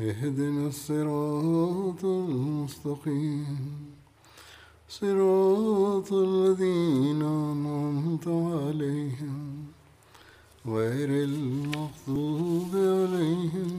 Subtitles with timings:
[0.00, 3.58] اهدنا الصراط المستقيم
[4.88, 9.36] صراط الذين أنعمت عليهم
[10.66, 13.72] غير المغضوب عليهم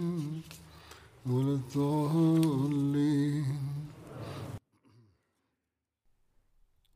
[1.25, 3.45] ولا الضالين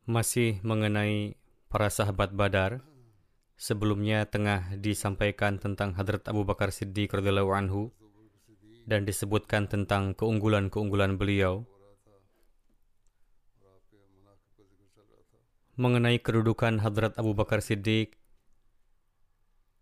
[0.06, 1.34] Masih mengenai
[1.66, 2.78] para sahabat Badar,
[3.58, 7.90] sebelumnya tengah disampaikan tentang Hadrat Abu Bakar Siddiq radhiyallahu anhu
[8.85, 11.65] dan disebutkan tentang keunggulan-keunggulan beliau.
[15.79, 18.13] Mengenai kedudukan Hadrat Abu Bakar Siddiq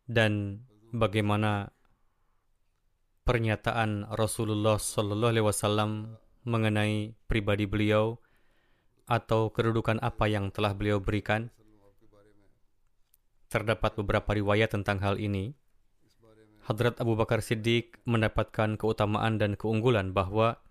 [0.08, 0.64] dan
[0.96, 1.74] bagaimana
[3.30, 6.18] pernyataan Rasulullah Shallallahu Alaihi Wasallam
[6.50, 8.18] mengenai pribadi beliau
[9.06, 11.54] atau kedudukan apa yang telah beliau berikan.
[13.50, 15.58] Terdapat beberapa riwayat tentang hal ini.
[16.70, 20.62] Hadrat Abu Bakar Siddiq mendapatkan keutamaan dan keunggulan bahwa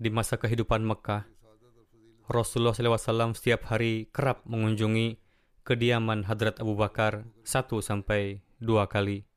[0.00, 1.28] di masa kehidupan Mekah,
[2.24, 5.20] Rasulullah SAW setiap hari kerap mengunjungi
[5.60, 9.28] kediaman Hadrat Abu Bakar satu sampai dua kali.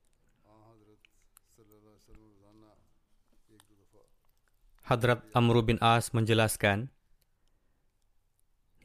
[4.88, 6.88] Hadrat Amr bin As menjelaskan,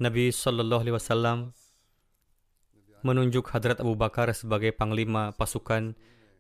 [0.03, 1.55] Nabi Shallallahu Alaihi Wasallam
[3.07, 5.95] menunjuk Hadrat Abu Bakar sebagai panglima pasukan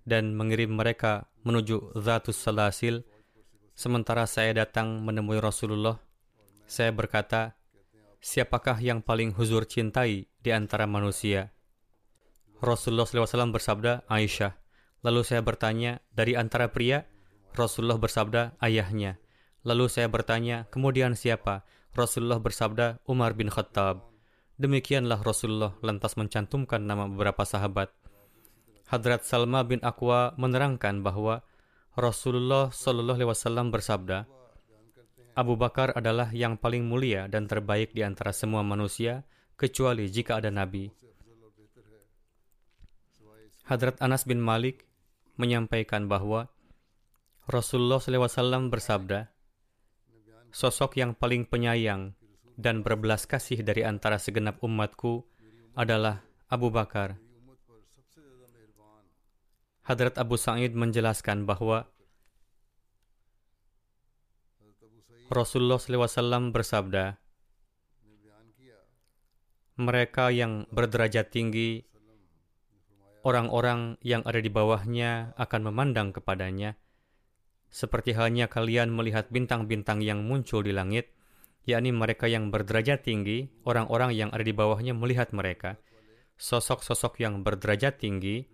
[0.04, 3.04] dan mengirim mereka menuju Zatus Salasil.
[3.74, 5.98] Sementara saya datang menemui Rasulullah,
[6.64, 7.58] saya berkata,
[8.22, 11.50] siapakah yang paling huzur cintai di antara manusia?
[12.62, 14.56] Rasulullah SAW bersabda, Aisyah.
[15.04, 17.04] Lalu saya bertanya, dari antara pria?
[17.52, 19.20] Rasulullah bersabda, ayahnya.
[19.66, 21.66] Lalu saya bertanya, kemudian siapa?
[21.92, 24.08] Rasulullah bersabda, Umar bin Khattab.
[24.54, 27.90] Demikianlah Rasulullah lantas mencantumkan nama beberapa sahabat.
[28.84, 31.40] Hadrat Salma bin Aqwa menerangkan bahwa
[31.96, 34.28] Rasulullah Shallallahu Alaihi Wasallam bersabda,
[35.34, 39.26] Abu Bakar adalah yang paling mulia dan terbaik di antara semua manusia,
[39.58, 40.90] kecuali jika ada Nabi.
[43.64, 44.84] Hadrat Anas bin Malik
[45.40, 46.52] menyampaikan bahwa
[47.48, 49.32] Rasulullah SAW bersabda,
[50.54, 52.14] sosok yang paling penyayang
[52.54, 55.26] dan berbelas kasih dari antara segenap umatku
[55.74, 57.23] adalah Abu Bakar.
[59.84, 61.84] Hadrat Abu Sa'id menjelaskan bahwa
[65.28, 67.20] Rasulullah SAW bersabda,
[69.76, 71.84] mereka yang berderajat tinggi,
[73.28, 76.80] orang-orang yang ada di bawahnya akan memandang kepadanya,
[77.68, 81.12] seperti halnya kalian melihat bintang-bintang yang muncul di langit,
[81.68, 85.76] yakni mereka yang berderajat tinggi, orang-orang yang ada di bawahnya melihat mereka.
[86.40, 88.48] Sosok-sosok yang berderajat tinggi,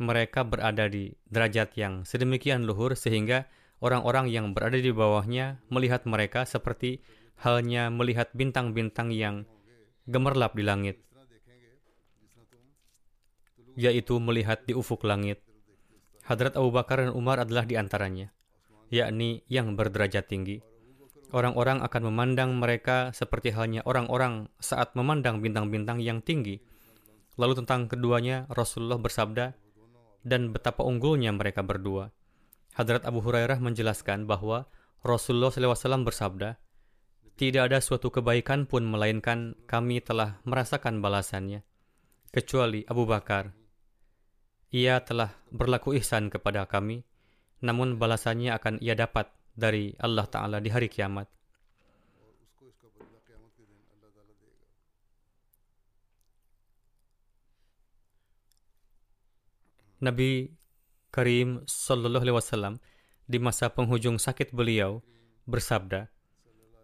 [0.00, 3.46] mereka berada di derajat yang sedemikian luhur sehingga
[3.78, 7.04] orang-orang yang berada di bawahnya melihat mereka seperti
[7.38, 9.44] halnya melihat bintang-bintang yang
[10.06, 10.96] gemerlap di langit,
[13.74, 15.42] yaitu melihat di ufuk langit.
[16.24, 18.32] Hadrat Abu Bakar dan Umar adalah di antaranya,
[18.88, 20.60] yakni yang berderajat tinggi.
[21.34, 26.62] Orang-orang akan memandang mereka seperti halnya orang-orang saat memandang bintang-bintang yang tinggi.
[27.34, 29.63] Lalu tentang keduanya, Rasulullah bersabda,
[30.24, 32.10] dan betapa unggulnya mereka berdua.
[32.74, 34.66] Hadrat Abu Hurairah menjelaskan bahwa
[35.04, 36.58] Rasulullah SAW bersabda,
[37.36, 41.62] tidak ada suatu kebaikan pun melainkan kami telah merasakan balasannya,
[42.32, 43.52] kecuali Abu Bakar.
[44.74, 47.06] Ia telah berlaku ihsan kepada kami,
[47.62, 51.30] namun balasannya akan ia dapat dari Allah Ta'ala di hari kiamat.
[60.04, 60.52] Nabi
[61.08, 62.74] Karim Sallallahu Alaihi Wasallam
[63.24, 65.00] di masa penghujung sakit beliau
[65.48, 66.12] bersabda,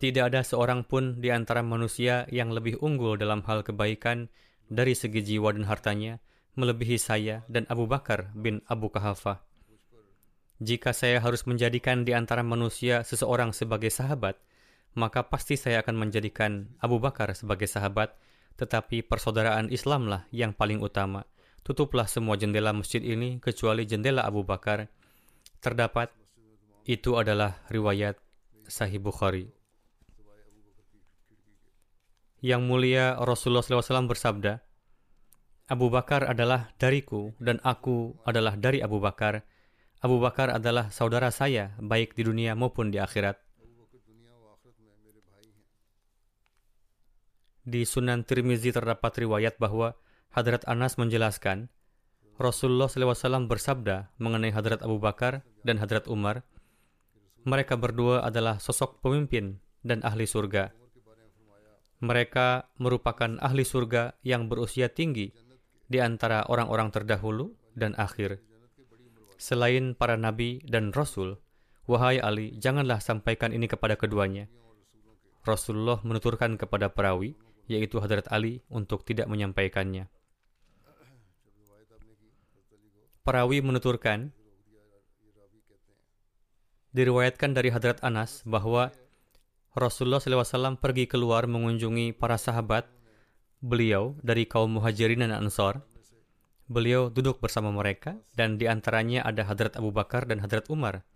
[0.00, 4.32] "Tidak ada seorang pun di antara manusia yang lebih unggul dalam hal kebaikan
[4.70, 6.22] dari segi jiwa dan hartanya
[6.55, 9.43] melebihi saya dan Abu Bakar bin Abu Kahafah.
[10.61, 14.37] Jika saya harus menjadikan di antara manusia seseorang sebagai sahabat,
[14.93, 18.12] maka pasti saya akan menjadikan Abu Bakar sebagai sahabat,
[18.61, 21.25] tetapi persaudaraan Islamlah yang paling utama.
[21.60, 24.88] Tutuplah semua jendela masjid ini kecuali jendela Abu Bakar.
[25.60, 26.08] Terdapat
[26.88, 28.16] itu adalah riwayat
[28.64, 29.52] Sahih Bukhari.
[32.40, 34.64] Yang mulia Rasulullah SAW bersabda,
[35.70, 39.44] Abu Bakar adalah dariku dan aku adalah dari Abu Bakar.
[40.00, 43.36] Abu Bakar adalah saudara saya, baik di dunia maupun di akhirat.
[47.60, 49.94] Di Sunan Tirmizi terdapat riwayat bahwa
[50.31, 51.75] Hadrat Anas menjelaskan,
[52.38, 56.47] Rasulullah SAW bersabda mengenai Hadrat Abu Bakar dan Hadrat Umar,
[57.43, 60.71] mereka berdua adalah sosok pemimpin dan ahli surga.
[61.99, 65.35] Mereka merupakan ahli surga yang berusia tinggi
[65.91, 68.38] di antara orang-orang terdahulu dan akhir.
[69.35, 71.43] Selain para nabi dan rasul,
[71.91, 74.47] wahai Ali, janganlah sampaikan ini kepada keduanya.
[75.43, 77.35] Rasulullah menuturkan kepada perawi,
[77.67, 80.19] yaitu Hadrat Ali, untuk tidak menyampaikannya.
[83.20, 84.32] Perawi menuturkan,
[86.90, 88.90] Diriwayatkan dari Hadrat Anas bahwa
[89.78, 92.90] Rasulullah SAW pergi keluar mengunjungi para sahabat
[93.62, 95.87] beliau dari kaum muhajirin dan ansor.
[96.67, 101.06] Beliau duduk bersama mereka dan di antaranya ada Hadrat Abu Bakar dan Hadrat Umar.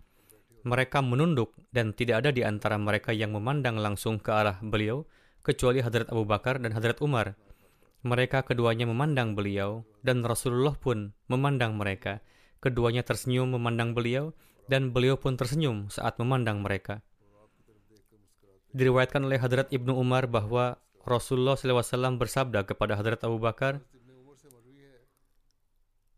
[0.63, 5.03] Mereka menunduk dan tidak ada di antara mereka yang memandang langsung ke arah beliau
[5.43, 7.35] kecuali Hadrat Abu Bakar dan Hadrat Umar.
[8.05, 12.21] Mereka keduanya memandang beliau dan Rasulullah pun memandang mereka.
[12.61, 14.37] Keduanya tersenyum memandang beliau
[14.69, 17.01] dan beliau pun tersenyum saat memandang mereka.
[18.77, 23.81] Diriwayatkan oleh Hadrat Ibnu Umar bahwa Rasulullah SAW bersabda kepada Hadrat Abu Bakar,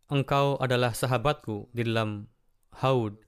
[0.07, 2.31] Engkau adalah sahabatku di dalam
[2.79, 3.19] haud,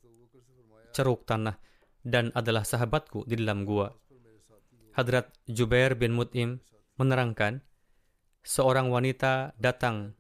[0.95, 1.59] ceruk tanah,
[2.07, 3.91] dan adalah sahabatku di dalam gua.
[4.95, 6.63] Hadrat Jubair bin Mut'im
[6.95, 7.59] menerangkan,
[8.44, 10.15] seorang wanita datang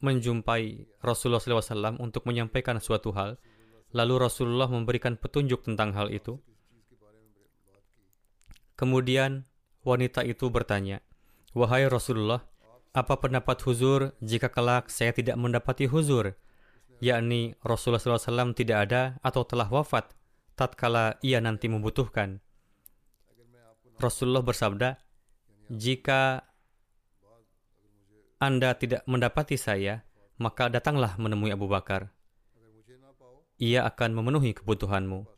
[0.00, 3.36] menjumpai Rasulullah SAW untuk menyampaikan suatu hal,
[3.90, 6.38] Lalu Rasulullah memberikan petunjuk tentang hal itu.
[8.78, 9.50] Kemudian
[9.82, 11.02] wanita itu bertanya,
[11.50, 12.46] Wahai Rasulullah,
[12.94, 16.38] apa pendapat huzur jika kelak saya tidak mendapati huzur?
[17.02, 20.14] Yakni Rasulullah SAW tidak ada atau telah wafat
[20.54, 22.38] tatkala ia nanti membutuhkan.
[23.98, 25.02] Rasulullah bersabda,
[25.72, 26.49] jika
[28.40, 30.02] Anda tidak mendapati saya,
[30.40, 32.08] maka datanglah menemui Abu Bakar
[33.60, 35.28] ia akan memenuhi kebutuhanmu.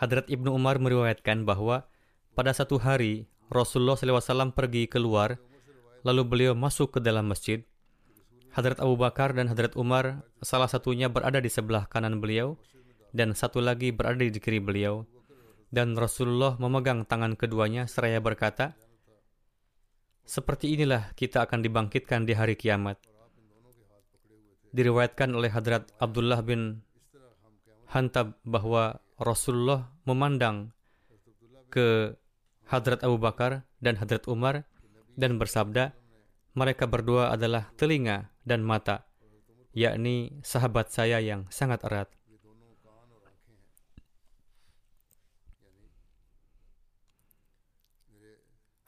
[0.00, 1.84] Hadrat Ibnu Umar meriwayatkan bahwa
[2.32, 5.36] pada satu hari Rasulullah SAW pergi keluar,
[6.08, 7.60] lalu beliau masuk ke dalam masjid.
[8.56, 12.56] Hadrat Abu Bakar dan Hadrat Umar salah satunya berada di sebelah kanan beliau,
[13.12, 15.04] dan satu lagi berada di kiri beliau.
[15.68, 18.72] Dan Rasulullah memegang tangan keduanya seraya berkata,
[20.28, 23.00] Seperti inilah kita akan dibangkitkan di hari kiamat.
[24.76, 26.84] Diriwayatkan oleh Hadrat Abdullah bin
[27.88, 30.76] hantab bahwa Rasulullah memandang
[31.72, 32.12] ke
[32.68, 34.68] Hadrat Abu Bakar dan Hadrat Umar
[35.16, 35.96] dan bersabda,
[36.52, 39.08] mereka berdua adalah telinga dan mata,
[39.72, 42.12] yakni sahabat saya yang sangat erat.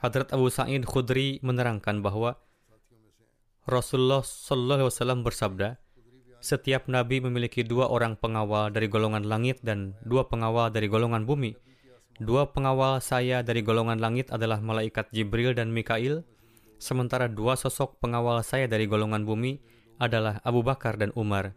[0.00, 2.40] Hadrat Abu Sa'id Khudri menerangkan bahwa
[3.69, 5.76] Rasulullah SAW bersabda,
[6.40, 11.52] setiap nabi memiliki dua orang pengawal dari golongan langit dan dua pengawal dari golongan bumi.
[12.16, 16.25] Dua pengawal saya dari golongan langit adalah malaikat Jibril dan Mikail,
[16.80, 19.61] sementara dua sosok pengawal saya dari golongan bumi
[20.00, 21.52] adalah Abu Bakar dan Umar.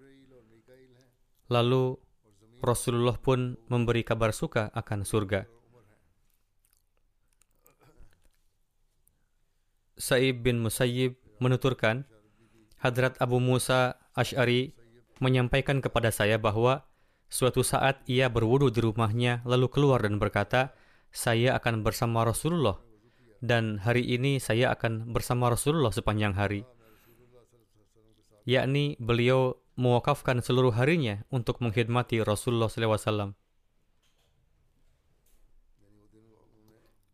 [1.48, 1.96] Lalu
[2.60, 5.48] Rasulullah pun memberi kabar suka akan surga.
[9.98, 12.06] Sa'ib bin Musayyib menuturkan,
[12.82, 14.76] Hadrat Abu Musa Ash'ari
[15.22, 16.84] menyampaikan kepada saya bahwa
[17.32, 20.76] suatu saat ia berwudu di rumahnya lalu keluar dan berkata,
[21.14, 22.82] saya akan bersama Rasulullah
[23.44, 26.64] dan hari ini saya akan bersama Rasulullah sepanjang hari.
[28.48, 33.36] Yakni beliau mewakafkan seluruh harinya untuk mengkhidmati Rasulullah SAW.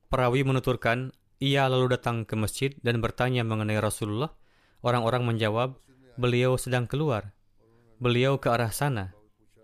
[0.09, 4.35] Perawi menuturkan, ia lalu datang ke masjid dan bertanya mengenai Rasulullah.
[4.83, 5.79] Orang-orang menjawab,
[6.19, 7.31] beliau sedang keluar.
[7.99, 9.15] Beliau ke arah sana.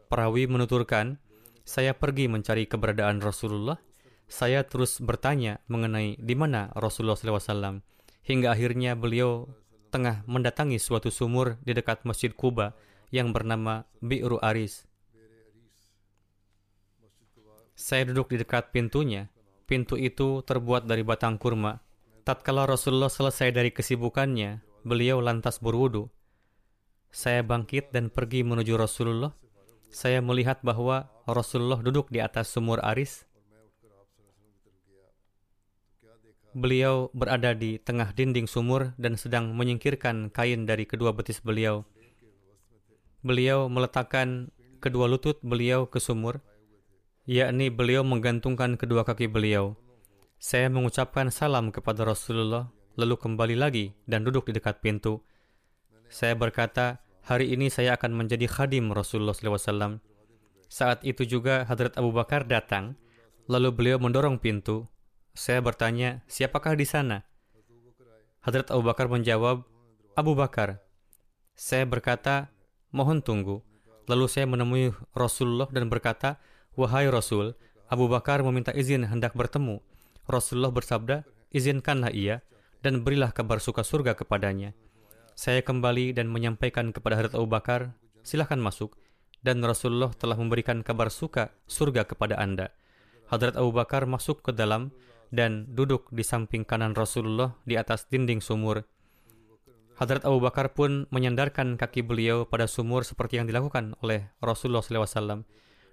[0.07, 1.19] Perawi menuturkan,
[1.65, 3.81] Saya pergi mencari keberadaan Rasulullah.
[4.29, 7.81] Saya terus bertanya mengenai di mana Rasulullah SAW.
[8.21, 9.49] Hingga akhirnya beliau
[9.89, 12.77] tengah mendatangi suatu sumur di dekat Masjid Kuba
[13.09, 14.85] yang bernama Bi'ru Aris.
[17.75, 19.27] Saya duduk di dekat pintunya.
[19.65, 21.81] Pintu itu terbuat dari batang kurma.
[22.21, 26.09] Tatkala Rasulullah selesai dari kesibukannya, beliau lantas berwudu.
[27.09, 29.33] Saya bangkit dan pergi menuju Rasulullah.
[29.89, 33.25] Saya melihat bahwa Rasulullah duduk di atas sumur aris.
[36.53, 41.89] Beliau berada di tengah dinding sumur dan sedang menyingkirkan kain dari kedua betis beliau.
[43.25, 46.45] Beliau meletakkan kedua lutut beliau ke sumur,
[47.25, 49.73] yakni beliau menggantungkan kedua kaki beliau.
[50.37, 52.69] Saya mengucapkan salam kepada Rasulullah,
[53.01, 55.25] lalu kembali lagi dan duduk di dekat pintu.
[56.05, 59.97] Saya berkata, hari ini saya akan menjadi khadim Rasulullah SAW.
[60.69, 62.93] Saat itu juga Hadrat Abu Bakar datang,
[63.49, 64.85] lalu beliau mendorong pintu.
[65.33, 67.25] Saya bertanya, siapakah di sana?
[68.45, 69.65] Hadrat Abu Bakar menjawab,
[70.13, 70.77] Abu Bakar.
[71.57, 72.53] Saya berkata,
[72.93, 73.65] mohon tunggu.
[74.05, 76.37] Lalu saya menemui Rasulullah dan berkata,
[76.75, 77.55] Wahai Rasul,
[77.87, 79.79] Abu Bakar meminta izin hendak bertemu.
[80.27, 81.23] Rasulullah bersabda,
[81.55, 82.43] izinkanlah ia,
[82.83, 84.75] dan berilah kabar suka surga kepadanya.
[85.39, 87.95] Saya kembali dan menyampaikan kepada Hadrat Abu Bakar,
[88.27, 88.99] silahkan masuk,
[89.39, 92.75] dan Rasulullah telah memberikan kabar suka surga kepada Anda.
[93.31, 94.91] Hadrat Abu Bakar masuk ke dalam
[95.31, 98.83] dan duduk di samping kanan Rasulullah di atas dinding sumur.
[99.95, 105.47] Hadrat Abu Bakar pun menyandarkan kaki beliau pada sumur seperti yang dilakukan oleh Rasulullah SAW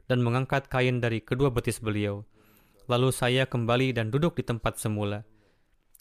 [0.07, 2.27] dan mengangkat kain dari kedua betis beliau.
[2.91, 5.23] Lalu saya kembali dan duduk di tempat semula.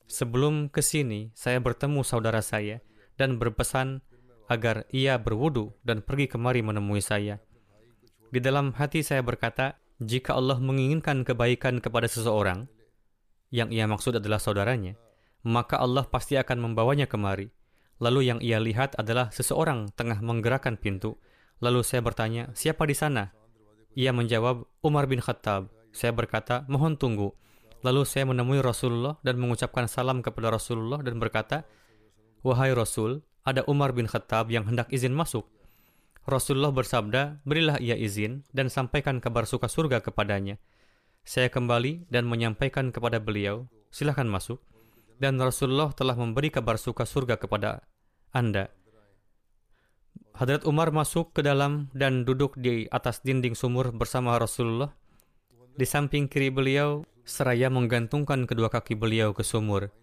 [0.10, 2.84] Sebelum ke sini, saya bertemu saudara saya
[3.16, 4.04] dan berpesan
[4.52, 7.40] agar ia berwudu dan pergi kemari menemui saya.
[8.32, 12.68] Di dalam hati saya berkata, jika Allah menginginkan kebaikan kepada seseorang,
[13.52, 14.98] yang ia maksud adalah saudaranya,
[15.48, 17.52] maka Allah pasti akan membawanya kemari.
[18.02, 21.22] Lalu yang ia lihat adalah seseorang tengah menggerakkan pintu.
[21.62, 23.30] Lalu saya bertanya, siapa di sana?
[23.98, 25.68] Ia menjawab, Umar bin Khattab.
[25.92, 27.36] Saya berkata, mohon tunggu.
[27.82, 31.66] Lalu saya menemui Rasulullah dan mengucapkan salam kepada Rasulullah dan berkata,
[32.46, 35.50] Wahai Rasul, ada Umar bin Khattab yang hendak izin masuk.
[36.30, 40.62] Rasulullah bersabda, berilah ia izin dan sampaikan kabar suka surga kepadanya.
[41.26, 44.62] Saya kembali dan menyampaikan kepada beliau, silahkan masuk.
[45.22, 47.86] Dan Rasulullah telah memberi kabar suka surga kepada
[48.34, 48.74] Anda.
[50.32, 54.90] Hadrat Umar masuk ke dalam dan duduk di atas dinding sumur bersama Rasulullah.
[55.78, 59.94] Di samping kiri beliau, seraya menggantungkan kedua kaki beliau ke sumur.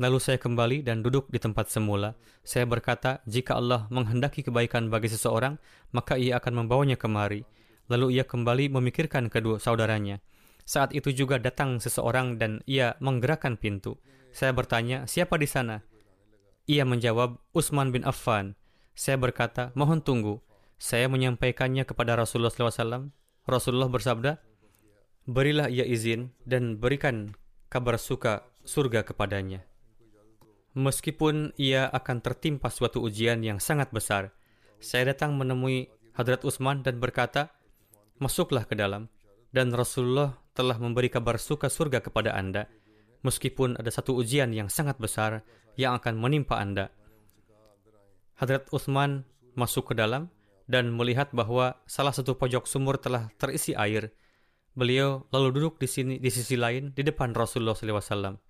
[0.00, 2.16] Lalu saya kembali dan duduk di tempat semula.
[2.42, 5.60] Saya berkata, jika Allah menghendaki kebaikan bagi seseorang,
[5.92, 7.44] maka ia akan membawanya kemari.
[7.92, 10.18] Lalu ia kembali memikirkan kedua saudaranya.
[10.64, 14.00] Saat itu juga datang seseorang dan ia menggerakkan pintu.
[14.32, 15.84] Saya bertanya, siapa di sana?
[16.64, 18.56] Ia menjawab, Utsman bin Affan.
[18.92, 20.40] Saya berkata, mohon tunggu.
[20.76, 23.14] Saya menyampaikannya kepada Rasulullah SAW.
[23.46, 24.38] Rasulullah bersabda,
[25.26, 27.34] berilah ia izin dan berikan
[27.70, 29.62] kabar suka surga kepadanya.
[30.72, 34.32] Meskipun ia akan tertimpa suatu ujian yang sangat besar,
[34.82, 37.52] saya datang menemui Hadrat Utsman dan berkata,
[38.20, 39.08] masuklah ke dalam.
[39.52, 42.72] Dan Rasulullah telah memberi kabar suka surga kepada Anda,
[43.20, 45.44] meskipun ada satu ujian yang sangat besar
[45.76, 46.88] yang akan menimpa Anda.
[48.38, 50.32] Hadrat Utsman masuk ke dalam
[50.70, 54.14] dan melihat bahwa salah satu pojok sumur telah terisi air.
[54.72, 58.40] Beliau lalu duduk di sini di sisi lain di depan Rasulullah SAW.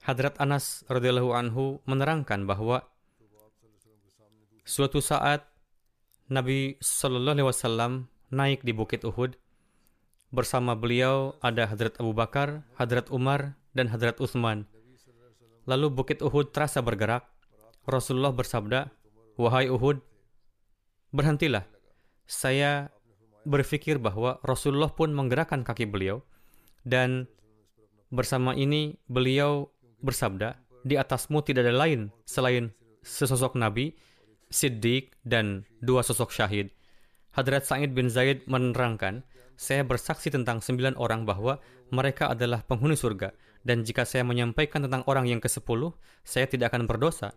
[0.00, 2.82] Hadrat Anas radhiyallahu anhu menerangkan bahwa
[4.66, 5.46] suatu saat
[6.26, 7.92] Nabi Shallallahu Alaihi Wasallam
[8.32, 9.38] naik di Bukit Uhud
[10.30, 14.62] Bersama beliau ada Hadrat Abu Bakar, Hadrat Umar, dan Hadrat Utsman.
[15.66, 17.26] Lalu bukit Uhud terasa bergerak.
[17.88, 18.92] Rasulullah bersabda,
[19.40, 20.04] Wahai Uhud,
[21.16, 21.64] berhentilah.
[22.28, 22.92] Saya
[23.48, 26.20] berpikir bahwa Rasulullah pun menggerakkan kaki beliau.
[26.84, 27.28] Dan
[28.12, 29.68] bersama ini beliau
[30.00, 32.72] bersabda, di atasmu tidak ada lain selain
[33.04, 33.96] sesosok Nabi,
[34.48, 36.72] Siddiq, dan dua sosok syahid.
[37.30, 39.22] Hadrat Sa'id bin Zaid menerangkan,
[39.60, 41.60] saya bersaksi tentang sembilan orang bahwa
[41.92, 43.30] mereka adalah penghuni surga.
[43.60, 45.92] Dan jika saya menyampaikan tentang orang yang ke sepuluh,
[46.24, 47.36] saya tidak akan berdosa.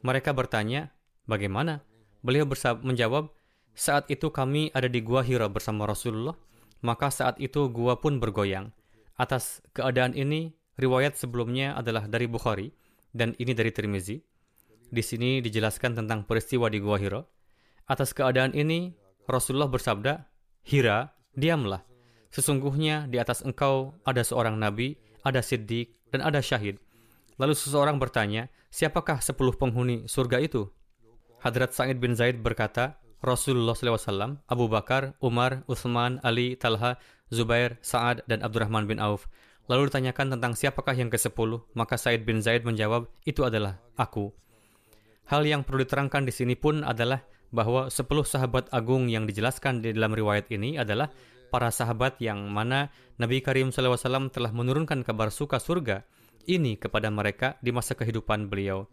[0.00, 0.92] Mereka bertanya,
[1.28, 1.84] bagaimana?
[2.24, 2.48] Beliau
[2.84, 3.32] menjawab,
[3.76, 6.36] saat itu kami ada di Gua Hira bersama Rasulullah,
[6.80, 8.72] maka saat itu gua pun bergoyang.
[9.20, 12.72] Atas keadaan ini, riwayat sebelumnya adalah dari Bukhari,
[13.12, 14.16] dan ini dari Tirmizi.
[14.90, 17.20] Di sini dijelaskan tentang peristiwa di Gua Hira.
[17.86, 18.96] Atas keadaan ini,
[19.28, 20.26] Rasulullah bersabda,
[20.64, 21.84] Hira, diamlah.
[22.30, 26.78] Sesungguhnya di atas engkau ada seorang nabi, ada siddiq, dan ada syahid.
[27.40, 30.68] Lalu seseorang bertanya, siapakah sepuluh penghuni surga itu?
[31.40, 37.00] Hadrat Sa'id bin Zaid berkata, Rasulullah SAW, Abu Bakar, Umar, Utsman, Ali, Talha,
[37.32, 39.24] Zubair, Sa'ad, dan Abdurrahman bin Auf.
[39.72, 44.36] Lalu ditanyakan tentang siapakah yang ke-10, maka Said bin Zaid menjawab, itu adalah aku.
[45.32, 47.24] Hal yang perlu diterangkan di sini pun adalah
[47.56, 51.08] bahwa 10 sahabat agung yang dijelaskan di dalam riwayat ini adalah
[51.48, 56.04] para sahabat yang mana Nabi Karim SAW telah menurunkan kabar suka surga
[56.46, 58.88] ini kepada mereka di masa kehidupan beliau.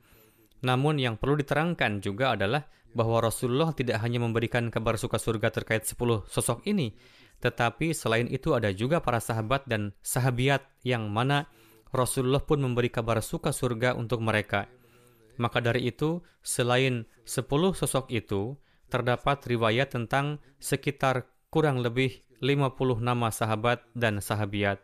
[0.65, 2.65] Namun yang perlu diterangkan juga adalah
[2.97, 6.97] bahwa Rasulullah tidak hanya memberikan kabar suka surga terkait 10 sosok ini,
[7.37, 11.45] tetapi selain itu ada juga para sahabat dan sahabiat yang mana
[11.93, 14.65] Rasulullah pun memberi kabar suka surga untuk mereka.
[15.37, 18.57] Maka dari itu, selain 10 sosok itu,
[18.89, 24.81] terdapat riwayat tentang sekitar kurang lebih 50 nama sahabat dan sahabiat.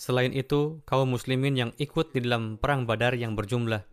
[0.00, 3.84] Selain itu, kaum muslimin yang ikut di dalam perang Badar yang berjumlah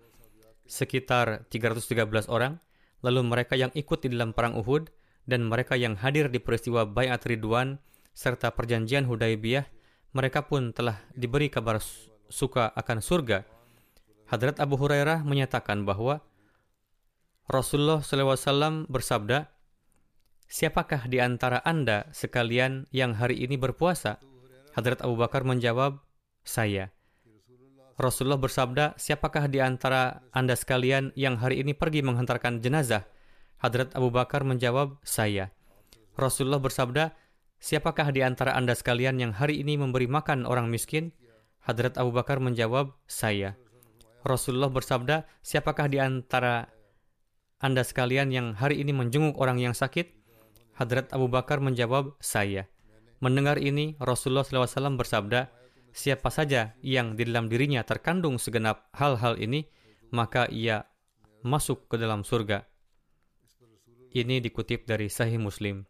[0.63, 2.63] sekitar 313 orang,
[3.03, 4.87] lalu mereka yang ikut di dalam perang Uhud,
[5.27, 7.83] dan mereka yang hadir di peristiwa Bayat Ridwan
[8.15, 9.67] serta perjanjian Hudaybiyah,
[10.15, 11.83] mereka pun telah diberi kabar
[12.31, 13.43] suka akan surga.
[14.31, 16.23] Hadrat Abu Hurairah menyatakan bahwa
[17.51, 19.51] Rasulullah SAW bersabda,
[20.47, 24.23] Siapakah di antara Anda sekalian yang hari ini berpuasa?
[24.77, 26.05] Hadrat Abu Bakar menjawab,
[26.45, 26.93] saya.
[27.97, 33.09] Rasulullah bersabda, siapakah di antara Anda sekalian yang hari ini pergi menghantarkan jenazah?
[33.57, 35.49] Hadrat Abu Bakar menjawab, saya.
[36.13, 37.09] Rasulullah bersabda,
[37.57, 41.09] siapakah di antara Anda sekalian yang hari ini memberi makan orang miskin?
[41.65, 43.57] Hadrat Abu Bakar menjawab, saya.
[44.29, 46.69] Rasulullah bersabda, siapakah di antara
[47.57, 50.13] Anda sekalian yang hari ini menjenguk orang yang sakit?
[50.77, 52.69] Hadrat Abu Bakar menjawab, saya.
[53.17, 55.49] Mendengar ini, Rasulullah SAW bersabda,
[55.89, 59.65] siapa saja yang di dalam dirinya terkandung segenap hal-hal ini,
[60.13, 60.85] maka ia
[61.41, 62.61] masuk ke dalam surga.
[64.13, 65.89] Ini dikutip dari Sahih Muslim.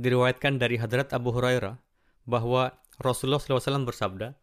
[0.00, 1.78] Diriwayatkan dari Hadrat Abu Hurairah
[2.24, 4.34] bahwa Rasulullah SAW bersabda,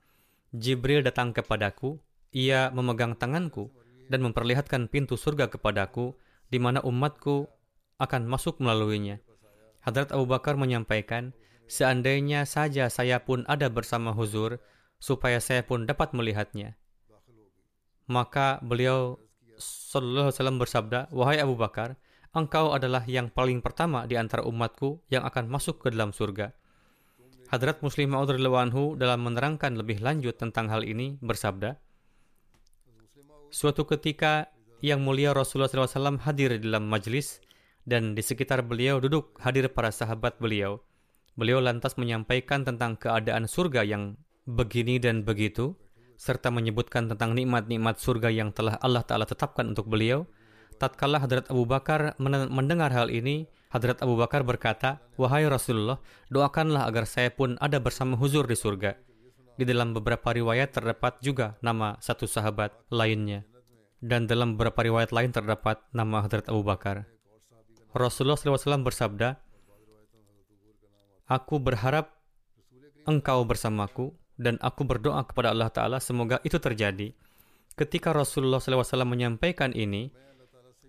[0.53, 1.97] Jibril datang kepadaku,
[2.31, 3.73] ia memegang tanganku
[4.07, 6.13] dan memperlihatkan pintu surga kepadaku,
[6.51, 7.47] di mana umatku
[7.97, 9.19] akan masuk melaluinya.
[9.81, 11.33] Hadrat Abu Bakar menyampaikan,
[11.65, 14.61] seandainya saja saya pun ada bersama huzur,
[15.01, 16.77] supaya saya pun dapat melihatnya.
[18.05, 19.17] Maka beliau
[19.61, 21.97] Sallallahu Alaihi Wasallam bersabda, Wahai Abu Bakar,
[22.33, 26.53] engkau adalah yang paling pertama di antara umatku yang akan masuk ke dalam surga.
[27.51, 31.75] Hadrat Muslim Ma'ud anhu dalam menerangkan lebih lanjut tentang hal ini bersabda,
[33.51, 34.47] Suatu ketika
[34.79, 37.43] yang mulia Rasulullah SAW hadir di dalam majlis
[37.85, 40.81] dan di sekitar beliau duduk hadir para sahabat beliau.
[41.39, 45.73] Beliau lantas menyampaikan tentang keadaan surga yang begini dan begitu,
[46.19, 50.27] serta menyebutkan tentang nikmat-nikmat surga yang telah Allah Ta'ala tetapkan untuk beliau.
[50.77, 52.17] Tatkala Hadrat Abu Bakar
[52.49, 56.01] mendengar hal ini, Hadrat Abu Bakar berkata, Wahai Rasulullah,
[56.33, 58.97] doakanlah agar saya pun ada bersama huzur di surga.
[59.61, 63.45] Di dalam beberapa riwayat terdapat juga nama satu sahabat lainnya.
[64.01, 67.05] Dan dalam beberapa riwayat lain terdapat nama Hadrat Abu Bakar.
[67.91, 69.35] Rasulullah SAW bersabda,
[71.27, 72.11] Aku berharap
[73.07, 77.15] engkau bersamaku dan aku berdoa kepada Allah Ta'ala semoga itu terjadi.
[77.75, 80.11] Ketika Rasulullah SAW menyampaikan ini,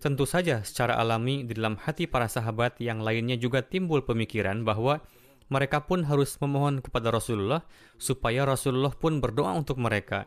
[0.03, 4.99] tentu saja secara alami di dalam hati para sahabat yang lainnya juga timbul pemikiran bahwa
[5.47, 7.63] mereka pun harus memohon kepada Rasulullah
[8.01, 10.27] supaya Rasulullah pun berdoa untuk mereka.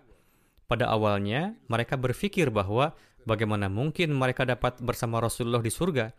[0.65, 2.95] Pada awalnya, mereka berpikir bahwa
[3.27, 6.13] bagaimana mungkin mereka dapat bersama Rasulullah di surga,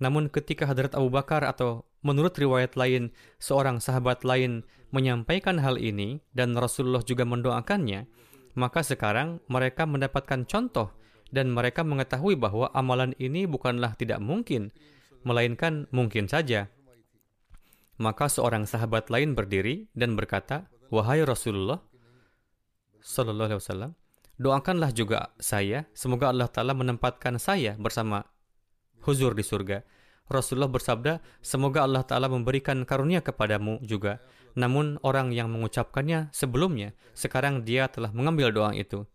[0.00, 6.24] namun ketika Hadrat Abu Bakar atau menurut riwayat lain, seorang sahabat lain menyampaikan hal ini
[6.32, 8.08] dan Rasulullah juga mendoakannya,
[8.56, 10.90] maka sekarang mereka mendapatkan contoh
[11.30, 14.72] dan mereka mengetahui bahwa amalan ini bukanlah tidak mungkin,
[15.22, 16.72] melainkan mungkin saja.
[18.00, 21.84] Maka seorang sahabat lain berdiri dan berkata, "Wahai Rasulullah
[23.04, 23.92] sallallahu wasallam,
[24.40, 28.24] doakanlah juga saya, semoga Allah taala menempatkan saya bersama
[29.04, 29.82] huzur di surga.
[30.30, 34.22] Rasulullah bersabda, semoga Allah Ta'ala memberikan karunia kepadamu juga.
[34.54, 39.06] Namun orang yang mengucapkannya sebelumnya, sekarang dia telah mengambil doa itu.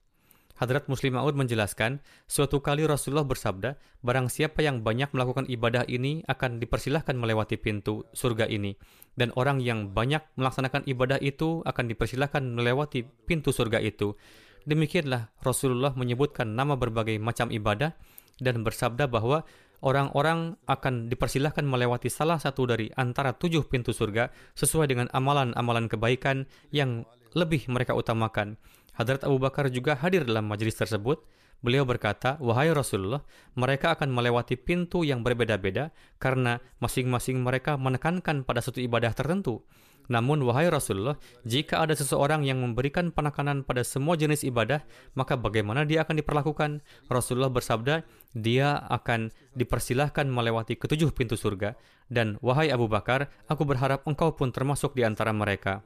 [0.56, 2.00] Hadrat Muslim Ma'ud menjelaskan,
[2.32, 8.08] suatu kali Rasulullah bersabda, barang siapa yang banyak melakukan ibadah ini akan dipersilahkan melewati pintu
[8.16, 8.80] surga ini.
[9.20, 14.16] Dan orang yang banyak melaksanakan ibadah itu akan dipersilahkan melewati pintu surga itu.
[14.64, 17.92] Demikianlah Rasulullah menyebutkan nama berbagai macam ibadah
[18.40, 19.44] dan bersabda bahwa
[19.84, 26.46] orang-orang akan dipersilahkan melewati salah satu dari antara tujuh pintu surga sesuai dengan amalan-amalan kebaikan
[26.72, 27.04] yang
[27.36, 28.56] lebih mereka utamakan.
[28.96, 31.20] Hadrat Abu Bakar juga hadir dalam majelis tersebut.
[31.60, 33.24] Beliau berkata, Wahai Rasulullah,
[33.58, 39.66] mereka akan melewati pintu yang berbeda-beda karena masing-masing mereka menekankan pada satu ibadah tertentu.
[40.06, 44.86] Namun, wahai Rasulullah, jika ada seseorang yang memberikan penekanan pada semua jenis ibadah,
[45.18, 46.86] maka bagaimana dia akan diperlakukan?
[47.10, 48.06] Rasulullah bersabda,
[48.38, 51.74] dia akan dipersilahkan melewati ketujuh pintu surga.
[52.06, 55.82] Dan, wahai Abu Bakar, aku berharap engkau pun termasuk di antara mereka.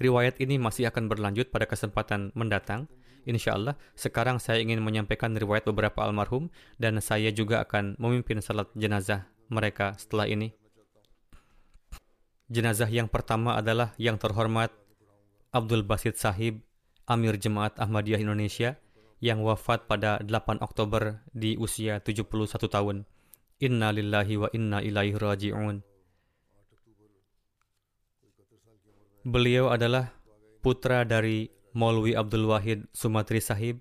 [0.00, 2.88] Riwayat ini masih akan berlanjut pada kesempatan mendatang.
[3.28, 6.48] Insya Allah, sekarang saya ingin menyampaikan riwayat beberapa almarhum
[6.80, 10.56] dan saya juga akan memimpin salat jenazah mereka setelah ini.
[12.50, 14.74] Jenazah yang pertama adalah yang terhormat
[15.54, 16.66] Abdul Basit Sahib,
[17.06, 18.74] Amir Jemaat Ahmadiyah Indonesia,
[19.22, 23.06] yang wafat pada 8 Oktober di usia 71 tahun.
[23.62, 25.78] Inna lillahi wa inna ilaihi raji'un.
[29.22, 30.10] Beliau adalah
[30.58, 33.78] putra dari Maulwi Abdul Wahid Sumatri Sahib.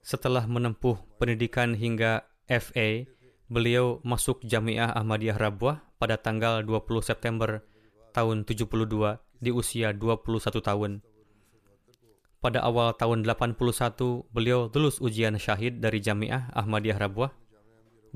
[0.00, 3.04] Setelah menempuh pendidikan hingga FA,
[3.46, 7.62] beliau masuk Jamiah Ahmadiyah Rabwah pada tanggal 20 September
[8.10, 10.92] tahun 72 di usia 21 tahun.
[12.42, 17.34] Pada awal tahun 81, beliau lulus ujian syahid dari Jamiah Ahmadiyah Rabwah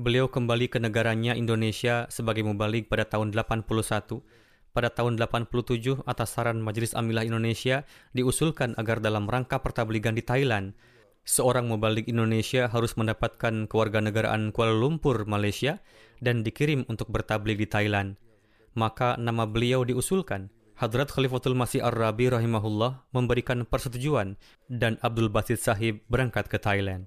[0.01, 4.25] Beliau kembali ke negaranya Indonesia sebagai mubalik pada tahun 81.
[4.73, 7.85] Pada tahun 87, atas saran Majelis Amilah Indonesia,
[8.17, 10.73] diusulkan agar dalam rangka pertabligan di Thailand,
[11.25, 15.79] seorang mubalik Indonesia harus mendapatkan kewarganegaraan Kuala Lumpur, Malaysia,
[16.21, 18.17] dan dikirim untuk bertablik di Thailand.
[18.77, 20.53] Maka nama beliau diusulkan.
[20.79, 24.33] Hadrat Khalifatul Masih Ar-Rabi rahimahullah memberikan persetujuan
[24.65, 27.05] dan Abdul Basit Sahib berangkat ke Thailand.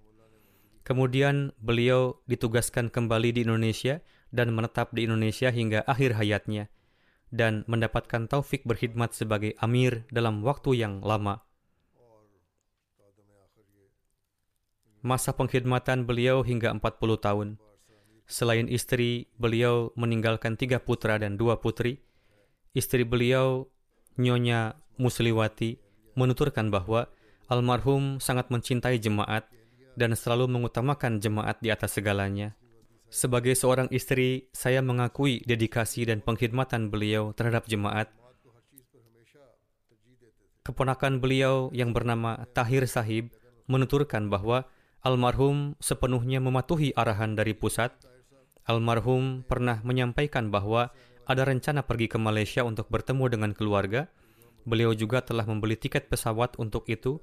[0.87, 3.99] Kemudian beliau ditugaskan kembali di Indonesia
[4.31, 6.71] dan menetap di Indonesia hingga akhir hayatnya
[7.35, 11.43] dan mendapatkan taufik berkhidmat sebagai amir dalam waktu yang lama.
[15.05, 16.81] Masa pengkhidmatan beliau hingga 40
[17.21, 17.49] tahun.
[18.25, 22.01] Selain istri, beliau meninggalkan tiga putra dan dua putri.
[22.73, 23.69] Istri beliau,
[24.17, 25.77] Nyonya Musliwati,
[26.17, 27.13] menuturkan bahwa
[27.53, 29.45] almarhum sangat mencintai jemaat
[29.93, 32.57] dan selalu mengutamakan jemaat di atas segalanya.
[33.13, 38.09] Sebagai seorang istri, saya mengakui dedikasi dan pengkhidmatan beliau terhadap jemaat.
[40.65, 43.29] Keponakan beliau yang bernama Tahir Sahib
[43.69, 44.65] menuturkan bahwa
[45.05, 47.93] almarhum sepenuhnya mematuhi arahan dari pusat.
[48.65, 50.89] Almarhum pernah menyampaikan bahwa
[51.29, 54.09] ada rencana pergi ke Malaysia untuk bertemu dengan keluarga.
[54.65, 57.21] Beliau juga telah membeli tiket pesawat untuk itu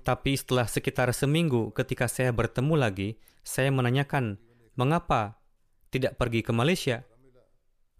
[0.00, 4.40] tapi setelah sekitar seminggu ketika saya bertemu lagi, saya menanyakan,
[4.76, 5.36] mengapa
[5.92, 7.04] tidak pergi ke Malaysia?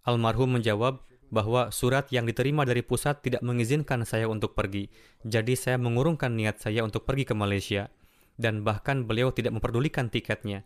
[0.01, 4.89] Almarhum menjawab bahwa surat yang diterima dari pusat tidak mengizinkan saya untuk pergi.
[5.21, 7.93] Jadi saya mengurungkan niat saya untuk pergi ke Malaysia.
[8.41, 10.65] Dan bahkan beliau tidak memperdulikan tiketnya.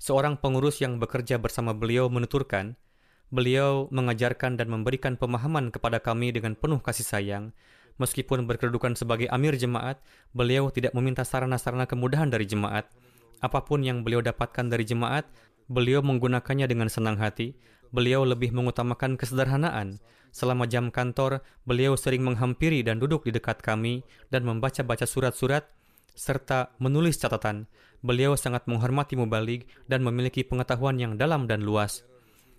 [0.00, 2.80] Seorang pengurus yang bekerja bersama beliau menuturkan,
[3.28, 7.52] beliau mengajarkan dan memberikan pemahaman kepada kami dengan penuh kasih sayang
[7.94, 10.02] Meskipun berkedudukan sebagai amir jemaat,
[10.34, 12.90] beliau tidak meminta sarana-sarana kemudahan dari jemaat.
[13.38, 15.30] Apa pun yang beliau dapatkan dari jemaat,
[15.70, 17.54] beliau menggunakannya dengan senang hati.
[17.94, 20.02] Beliau lebih mengutamakan kesederhanaan.
[20.34, 24.02] Selama jam kantor, beliau sering menghampiri dan duduk di dekat kami
[24.34, 25.70] dan membaca-baca surat-surat
[26.14, 27.66] serta menulis catatan.
[28.00, 32.06] Beliau sangat menghormati mubalik dan memiliki pengetahuan yang dalam dan luas.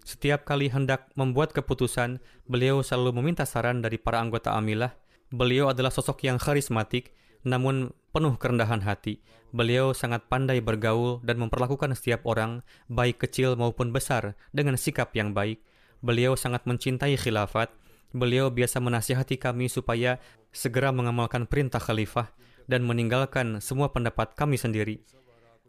[0.06, 4.94] Setiap kali hendak membuat keputusan, beliau selalu meminta saran dari para anggota amilah
[5.34, 9.20] Beliau adalah sosok yang karismatik, namun penuh kerendahan hati.
[9.50, 15.34] Beliau sangat pandai bergaul dan memperlakukan setiap orang, baik kecil maupun besar, dengan sikap yang
[15.34, 15.60] baik.
[16.06, 17.74] Beliau sangat mencintai khilafat.
[18.16, 20.22] Beliau biasa menasihati kami supaya
[20.54, 22.32] segera mengamalkan perintah khalifah
[22.66, 25.02] dan meninggalkan semua pendapat kami sendiri.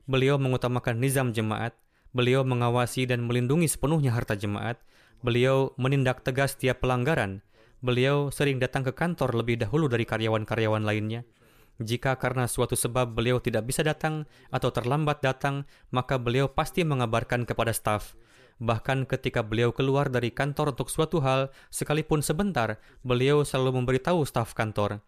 [0.09, 1.77] Beliau mengutamakan nizam jemaat.
[2.17, 4.81] Beliau mengawasi dan melindungi sepenuhnya harta jemaat.
[5.21, 7.45] Beliau menindak tegas setiap pelanggaran
[7.85, 11.29] Beliau sering datang ke kantor lebih dahulu dari karyawan-karyawan lainnya.
[11.77, 17.45] Jika karena suatu sebab beliau tidak bisa datang atau terlambat datang, maka beliau pasti mengabarkan
[17.45, 18.17] kepada staf.
[18.57, 24.57] Bahkan ketika beliau keluar dari kantor untuk suatu hal, sekalipun sebentar, beliau selalu memberitahu staf
[24.57, 25.05] kantor.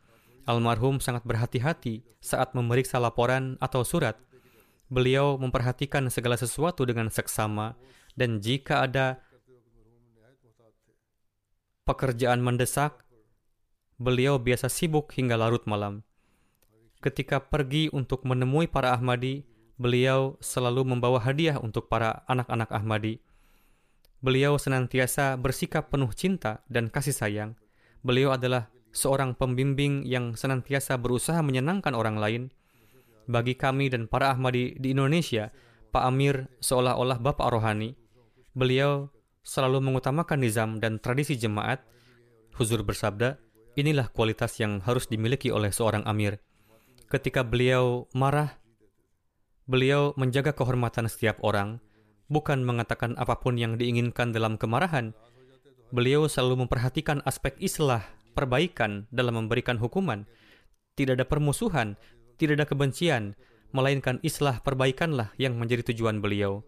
[0.48, 4.16] Almarhum sangat berhati-hati saat memeriksa laporan atau surat.
[4.88, 7.76] Beliau memperhatikan segala sesuatu dengan seksama,
[8.16, 9.20] dan jika ada
[11.84, 13.04] pekerjaan mendesak,
[14.00, 16.00] beliau biasa sibuk hingga larut malam.
[16.98, 19.46] ketika pergi untuk menemui para Ahmadi,
[19.78, 23.22] beliau selalu membawa hadiah untuk para anak-anak Ahmadi.
[24.18, 27.54] Beliau senantiasa bersikap penuh cinta dan kasih sayang.
[28.02, 28.66] Beliau adalah
[28.98, 32.42] seorang pembimbing yang senantiasa berusaha menyenangkan orang lain.
[33.30, 35.54] Bagi kami dan para Ahmadi di Indonesia,
[35.94, 37.94] Pak Amir seolah-olah bapak rohani.
[38.58, 39.14] Beliau
[39.46, 41.80] selalu mengutamakan nizam dan tradisi jemaat.
[42.58, 43.38] Huzur bersabda,
[43.78, 46.42] inilah kualitas yang harus dimiliki oleh seorang Amir.
[47.06, 48.58] Ketika beliau marah,
[49.64, 51.80] beliau menjaga kehormatan setiap orang,
[52.28, 55.16] bukan mengatakan apa pun yang diinginkan dalam kemarahan.
[55.88, 58.04] Beliau selalu memperhatikan aspek islah,
[58.38, 60.30] perbaikan dalam memberikan hukuman.
[60.94, 61.98] Tidak ada permusuhan,
[62.38, 63.34] tidak ada kebencian,
[63.74, 66.62] melainkan islah perbaikanlah yang menjadi tujuan beliau.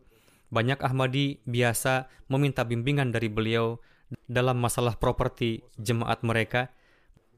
[0.50, 3.78] Banyak Ahmadi biasa meminta bimbingan dari beliau
[4.26, 6.74] dalam masalah properti jemaat mereka,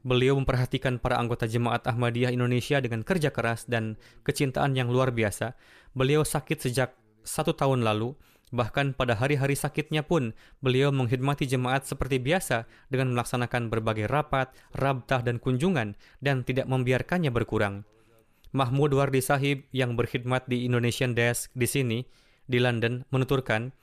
[0.03, 3.95] Beliau memperhatikan para anggota jemaat Ahmadiyah Indonesia dengan kerja keras dan
[4.27, 5.55] kecintaan yang luar biasa.
[5.95, 6.91] Beliau sakit sejak
[7.23, 8.11] satu tahun lalu,
[8.53, 15.25] bahkan pada hari-hari sakitnya pun beliau menghidmati jemaat seperti biasa dengan melaksanakan berbagai rapat, rabtah,
[15.25, 17.81] dan kunjungan dan tidak membiarkannya berkurang.
[18.53, 22.05] Mahmud Wardi Sahib yang berkhidmat di Indonesian Desk di sini,
[22.45, 23.73] di London, menuturkan,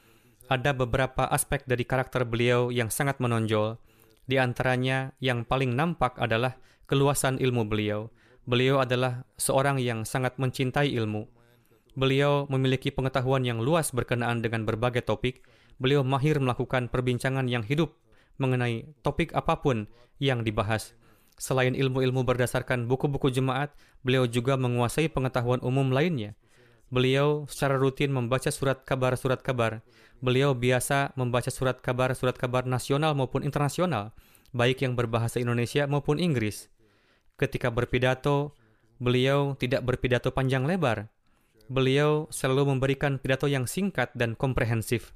[0.46, 3.82] ada beberapa aspek dari karakter beliau yang sangat menonjol,
[4.30, 6.54] di antaranya yang paling nampak adalah
[6.86, 8.14] keluasan ilmu beliau.
[8.46, 11.26] Beliau adalah seorang yang sangat mencintai ilmu.
[11.98, 15.42] Beliau memiliki pengetahuan yang luas berkenaan dengan berbagai topik.
[15.80, 17.96] Beliau mahir melakukan perbincangan yang hidup
[18.36, 19.88] mengenai topik apa pun
[20.20, 20.96] yang dibahas.
[21.40, 23.72] Selain ilmu-ilmu berdasarkan buku-buku jemaat,
[24.04, 26.36] beliau juga menguasai pengetahuan umum lainnya.
[26.92, 29.80] Beliau secara rutin membaca surat kabar-surat kabar
[30.20, 34.12] beliau biasa membaca surat kabar-surat kabar nasional maupun internasional,
[34.52, 36.68] baik yang berbahasa Indonesia maupun Inggris.
[37.40, 38.52] Ketika berpidato,
[39.00, 41.08] beliau tidak berpidato panjang lebar.
[41.70, 45.14] Beliau selalu memberikan pidato yang singkat dan komprehensif.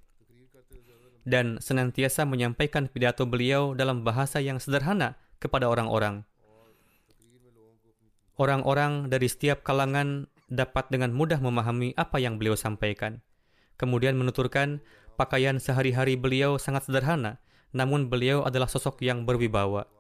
[1.26, 6.22] Dan senantiasa menyampaikan pidato beliau dalam bahasa yang sederhana kepada orang-orang.
[8.38, 13.18] Orang-orang dari setiap kalangan dapat dengan mudah memahami apa yang beliau sampaikan.
[13.74, 14.78] Kemudian menuturkan,
[15.18, 17.42] pakaian sehari-hari beliau sangat sederhana,
[17.74, 19.90] namun beliau adalah sosok yang berwibawa.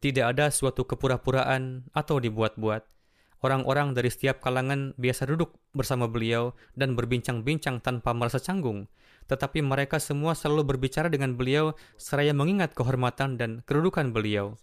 [0.00, 2.97] Tidak ada suatu kepura-puraan atau dibuat-buat.
[3.38, 8.90] Orang-orang dari setiap kalangan biasa duduk bersama beliau dan berbincang-bincang tanpa merasa canggung,
[9.30, 14.58] tetapi mereka semua selalu berbicara dengan beliau seraya mengingat kehormatan dan kedudukan beliau.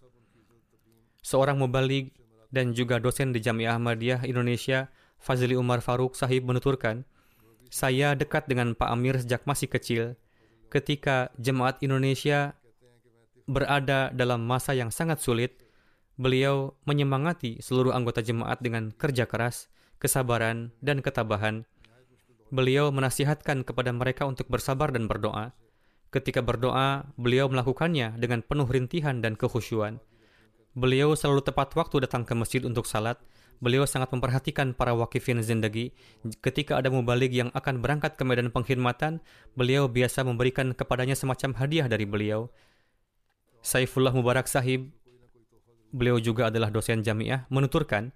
[1.24, 2.12] Seorang mubalik
[2.52, 7.08] dan juga dosen di Jamiah Ahmadiyah Indonesia, Fazli Umar Faruk Sahib menuturkan,
[7.72, 10.02] saya dekat dengan Pak Amir sejak masih kecil.
[10.70, 12.54] Ketika jemaat Indonesia
[13.46, 15.65] berada dalam masa yang sangat sulit,
[16.16, 19.68] beliau menyemangati seluruh anggota jemaat dengan kerja keras,
[20.00, 21.64] kesabaran, dan ketabahan.
[22.52, 25.56] Beliau menasihatkan kepada mereka untuk bersabar dan berdoa.
[26.10, 30.00] Ketika berdoa, beliau melakukannya dengan penuh rintihan dan kekhusyuan.
[30.76, 33.20] Beliau selalu tepat waktu datang ke masjid untuk salat,
[33.56, 35.96] Beliau sangat memperhatikan para wakifin zindagi.
[36.44, 39.24] Ketika ada mubalik yang akan berangkat ke medan pengkhidmatan,
[39.56, 42.52] beliau biasa memberikan kepadanya semacam hadiah dari beliau.
[43.64, 44.92] Saifullah Mubarak Sahib,
[45.90, 48.14] beliau juga adalah dosen jamiah, menuturkan,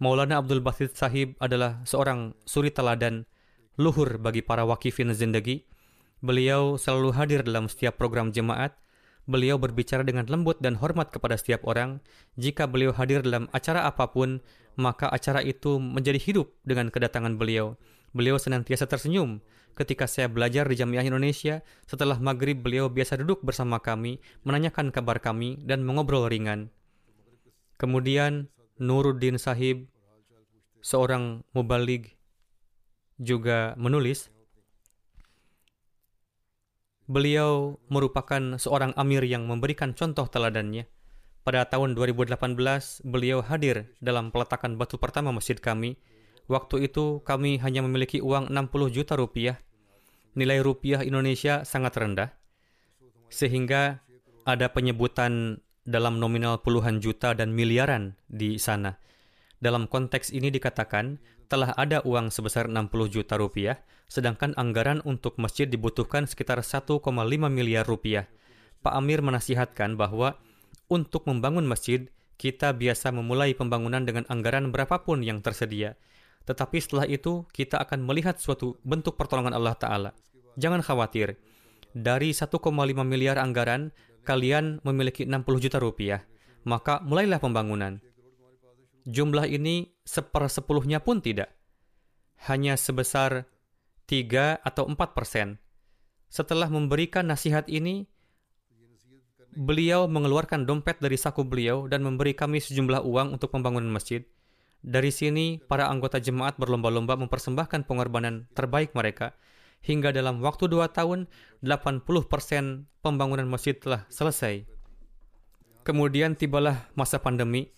[0.00, 3.28] Maulana Abdul Basit Sahib adalah seorang suri teladan
[3.76, 5.68] luhur bagi para wakifin zindagi.
[6.24, 8.80] Beliau selalu hadir dalam setiap program jemaat,
[9.28, 12.00] beliau berbicara dengan lembut dan hormat kepada setiap orang.
[12.40, 14.40] Jika beliau hadir dalam acara apa pun,
[14.80, 17.76] maka acara itu menjadi hidup dengan kedatangan beliau.
[18.16, 19.44] Beliau senantiasa tersenyum.
[19.76, 24.16] Ketika saya belajar di Jamiah Indonesia, setelah maghrib beliau biasa duduk bersama kami,
[24.48, 26.72] menanyakan kabar kami, dan mengobrol ringan.
[27.80, 29.88] Kemudian Nuruddin Sahib,
[30.84, 32.20] seorang mubalig,
[33.16, 34.28] juga menulis,
[37.10, 40.86] Beliau merupakan seorang amir yang memberikan contoh teladannya.
[41.42, 42.38] Pada tahun 2018,
[43.02, 45.98] beliau hadir dalam peletakan batu pertama masjid kami.
[46.46, 49.58] Waktu itu kami hanya memiliki uang 60 juta rupiah.
[50.38, 52.30] Nilai rupiah Indonesia sangat rendah.
[53.26, 54.06] Sehingga
[54.46, 58.94] ada penyebutan dalam nominal puluhan juta dan miliaran di sana.
[59.58, 61.18] Dalam konteks ini dikatakan,
[61.50, 67.02] telah ada uang sebesar 60 juta rupiah, sedangkan anggaran untuk masjid dibutuhkan sekitar 1,5
[67.50, 68.30] miliar rupiah.
[68.80, 70.38] Pak Amir menasihatkan bahwa
[70.86, 72.06] untuk membangun masjid,
[72.40, 75.98] kita biasa memulai pembangunan dengan anggaran berapapun yang tersedia.
[76.48, 80.10] Tetapi setelah itu, kita akan melihat suatu bentuk pertolongan Allah Ta'ala.
[80.56, 81.36] Jangan khawatir,
[81.92, 82.56] dari 1,5
[83.04, 83.92] miliar anggaran,
[84.22, 86.22] kalian memiliki 60 juta rupiah.
[86.64, 88.00] Maka mulailah pembangunan.
[89.08, 91.50] jumlah ini sepersepuluhnya pun tidak.
[92.46, 93.48] Hanya sebesar
[94.06, 95.56] 3 atau 4 persen.
[96.30, 98.06] Setelah memberikan nasihat ini,
[99.56, 104.22] beliau mengeluarkan dompet dari saku beliau dan memberi kami sejumlah uang untuk pembangunan masjid.
[104.80, 109.36] Dari sini, para anggota jemaat berlomba-lomba mempersembahkan pengorbanan terbaik mereka.
[109.80, 111.24] Hingga dalam waktu dua tahun,
[111.64, 112.04] 80%
[113.00, 114.68] pembangunan masjid telah selesai.
[115.80, 117.72] Kemudian tibalah masa pandemi,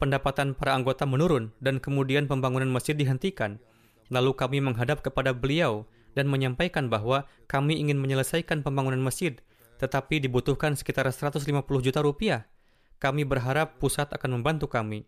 [0.00, 3.60] pendapatan para anggota menurun dan kemudian pembangunan masjid dihentikan.
[4.08, 5.84] Lalu kami menghadap kepada beliau
[6.16, 9.36] dan menyampaikan bahwa kami ingin menyelesaikan pembangunan masjid,
[9.76, 11.44] tetapi dibutuhkan sekitar 150
[11.84, 12.48] juta rupiah.
[12.98, 15.04] Kami berharap pusat akan membantu kami.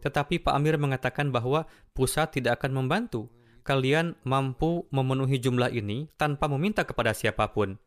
[0.00, 3.28] Tetapi Pak Amir mengatakan bahwa pusat tidak akan membantu.
[3.64, 7.80] Kalian mampu memenuhi jumlah ini tanpa meminta kepada siapa pun.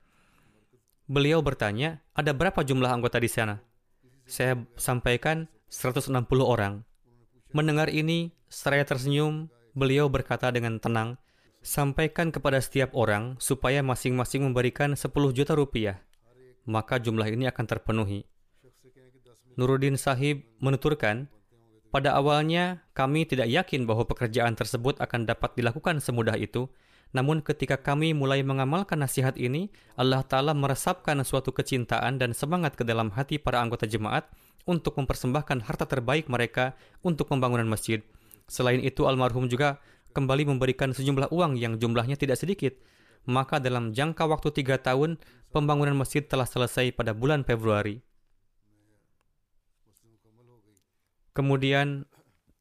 [1.05, 3.61] Beliau bertanya, ada berapa jumlah anggota di sana?
[4.25, 6.81] Saya sampaikan 160 orang.
[7.53, 11.21] Mendengar ini, seraya tersenyum, beliau berkata dengan tenang,
[11.61, 16.01] sampaikan kepada setiap orang supaya masing-masing memberikan 10 juta rupiah.
[16.65, 18.25] Maka jumlah ini akan terpenuhi.
[19.61, 21.29] Nuruddin Sahib menuturkan,
[21.87, 26.67] pada awalnya, kami tidak yakin bahwa pekerjaan tersebut akan dapat dilakukan semudah itu.
[27.15, 32.83] Namun ketika kami mulai mengamalkan nasihat ini, Allah Ta'ala meresapkan suatu kecintaan dan semangat ke
[32.83, 34.27] dalam hati para anggota jemaat
[34.67, 38.03] untuk mempersembahkan harta terbaik mereka untuk pembangunan masjid.
[38.51, 39.79] Selain itu, almarhum juga
[40.11, 42.75] kembali memberikan sejumlah uang yang jumlahnya tidak sedikit.
[43.27, 45.19] Maka dalam jangka waktu tiga tahun,
[45.55, 48.06] pembangunan masjid telah selesai pada bulan Februari.
[51.37, 52.09] Kemudian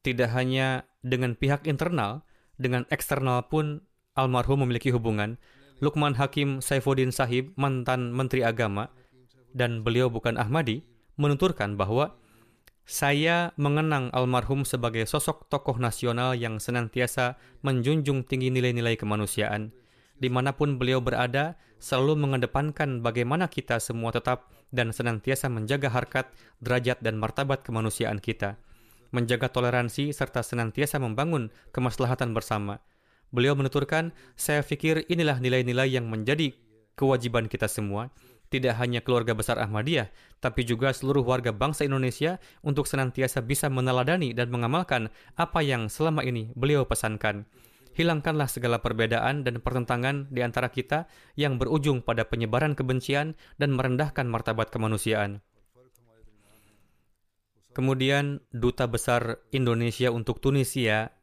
[0.05, 2.21] tidak hanya dengan pihak internal,
[2.61, 3.81] dengan eksternal pun
[4.13, 5.41] almarhum memiliki hubungan.
[5.81, 8.93] Lukman Hakim Saifuddin Sahib, mantan Menteri Agama,
[9.57, 10.85] dan beliau bukan Ahmadi,
[11.17, 12.21] menuturkan bahwa
[12.85, 17.33] saya mengenang almarhum sebagai sosok tokoh nasional yang senantiasa
[17.65, 19.73] menjunjung tinggi nilai-nilai kemanusiaan.
[20.21, 26.29] Di mana pun beliau berada, selalu mengedepankan bagaimana kita semua tetap dan senantiasa menjaga harkat,
[26.61, 28.61] derajat, dan martabat kemanusiaan kita
[29.11, 32.83] menjaga toleransi, serta senantiasa membangun kemaslahatan bersama.
[33.29, 36.55] Beliau menuturkan, saya pikir inilah nilai-nilai yang menjadi
[36.95, 38.09] kewajiban kita semua,
[38.47, 40.07] tidak hanya keluarga besar Ahmadiyah,
[40.39, 46.23] tapi juga seluruh warga bangsa Indonesia untuk senantiasa bisa meneladani dan mengamalkan apa yang selama
[46.23, 47.43] ini beliau pesankan.
[47.97, 54.29] Hilangkanlah segala perbedaan dan pertentangan di antara kita yang berujung pada penyebaran kebencian dan merendahkan
[54.29, 55.41] martabat kemanusiaan.
[57.77, 61.13] Kemudian Duta Besar Indonesia untuk Tunisia,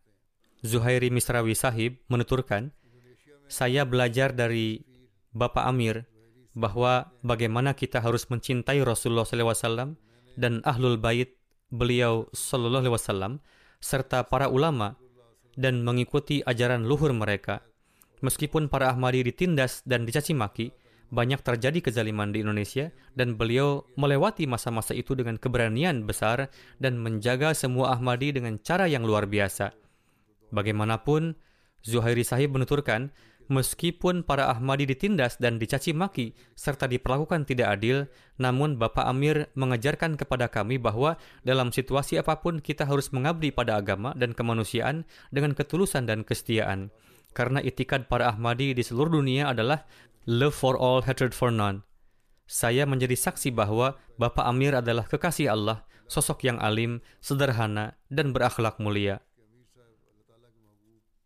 [0.62, 2.70] Zuhairi Misrawi Sahib, menuturkan,
[3.50, 4.86] saya belajar dari
[5.34, 6.06] Bapak Amir
[6.54, 9.98] bahwa bagaimana kita harus mencintai Rasulullah SAW
[10.38, 11.34] dan Ahlul Bait
[11.74, 13.42] beliau Wasallam
[13.82, 14.94] serta para ulama
[15.58, 17.66] dan mengikuti ajaran luhur mereka.
[18.22, 20.70] Meskipun para Ahmadi ditindas dan dicaci maki,
[21.14, 26.50] banyak terjadi kezaliman di Indonesia dan beliau melewati masa-masa itu dengan keberanian besar
[26.82, 29.70] dan menjaga semua Ahmadi dengan cara yang luar biasa.
[30.50, 31.38] Bagaimanapun,
[31.86, 33.14] Zuhairi Sahib menuturkan,
[33.46, 38.08] meskipun para Ahmadi ditindas dan dicaci maki serta diperlakukan tidak adil,
[38.40, 43.78] namun Bapak Amir mengajarkan kepada kami bahwa dalam situasi apa pun kita harus mengabdi pada
[43.78, 46.88] agama dan kemanusiaan dengan ketulusan dan kesetiaan.
[47.34, 49.82] Karena itikad para Ahmadi di seluruh dunia adalah
[50.24, 51.84] love for all, hatred for none.
[52.44, 58.76] Saya menjadi saksi bahwa Bapak Amir adalah kekasih Allah, sosok yang alim, sederhana, dan berakhlak
[58.76, 59.24] mulia.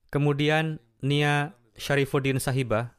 [0.08, 2.96] Kemudian Nia Syarifuddin Sahibah,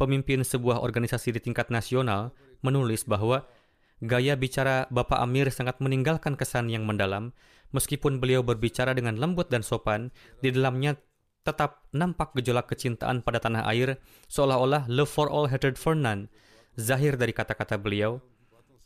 [0.00, 3.46] pemimpin sebuah organisasi di tingkat nasional, menulis bahwa
[4.02, 7.30] gaya bicara Bapak Amir sangat meninggalkan kesan yang mendalam,
[7.70, 10.10] meskipun beliau berbicara dengan lembut dan sopan,
[10.42, 10.98] di dalamnya
[11.42, 13.98] tetap nampak gejolak kecintaan pada tanah air,
[14.30, 16.30] seolah-olah love for all, hatred for none.
[16.78, 18.22] Zahir dari kata-kata beliau,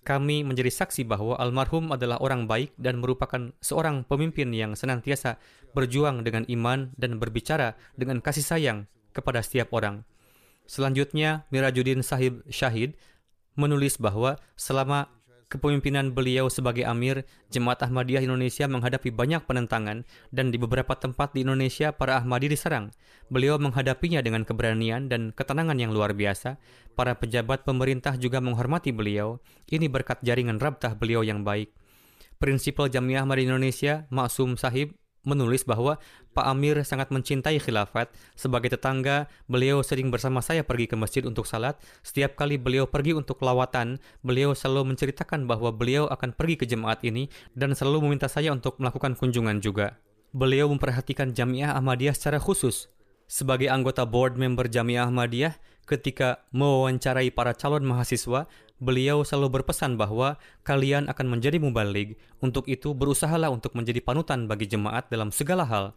[0.07, 5.35] kami menjadi saksi bahwa almarhum adalah orang baik dan merupakan seorang pemimpin yang senantiasa
[5.75, 8.79] berjuang dengan iman dan berbicara dengan kasih sayang
[9.11, 10.07] kepada setiap orang.
[10.71, 12.95] Selanjutnya, Mirajuddin Sahib Syahid
[13.59, 15.11] menulis bahwa selama
[15.47, 17.23] kepemimpinan beliau sebagai Amir,
[17.55, 20.03] Jemaat Ahmadiyah Indonesia menghadapi banyak penentangan
[20.35, 22.91] dan di beberapa tempat di Indonesia para Ahmadi diserang.
[23.31, 26.59] Beliau menghadapinya dengan keberanian dan ketenangan yang luar biasa.
[26.99, 29.39] Para pejabat pemerintah juga menghormati beliau.
[29.71, 31.71] Ini berkat jaringan rabtah beliau yang baik.
[32.37, 34.93] Prinsipal Jamiah Ahmadi Indonesia, Maksum Sahib,
[35.27, 35.99] menulis bahwa
[36.33, 38.15] Pak Amir sangat mencintai khilafat.
[38.39, 41.75] Sebagai tetangga, beliau sering bersama saya pergi ke masjid untuk salat.
[42.07, 47.03] Setiap kali beliau pergi untuk lawatan, beliau selalu menceritakan bahwa beliau akan pergi ke jemaat
[47.03, 47.27] ini
[47.59, 49.99] dan selalu meminta saya untuk melakukan kunjungan juga.
[50.31, 52.87] Beliau memperhatikan Jamiah Ahmadiyah secara khusus.
[53.27, 58.47] Sebagai anggota board member Jamiah Ahmadiyah, ketika mewawancarai para calon mahasiswa,
[58.79, 62.21] beliau selalu berpesan bahwa kalian akan menjadi mubalik.
[62.45, 65.97] Untuk itu, berusahalah untuk menjadi panutan bagi jemaat dalam segala hal.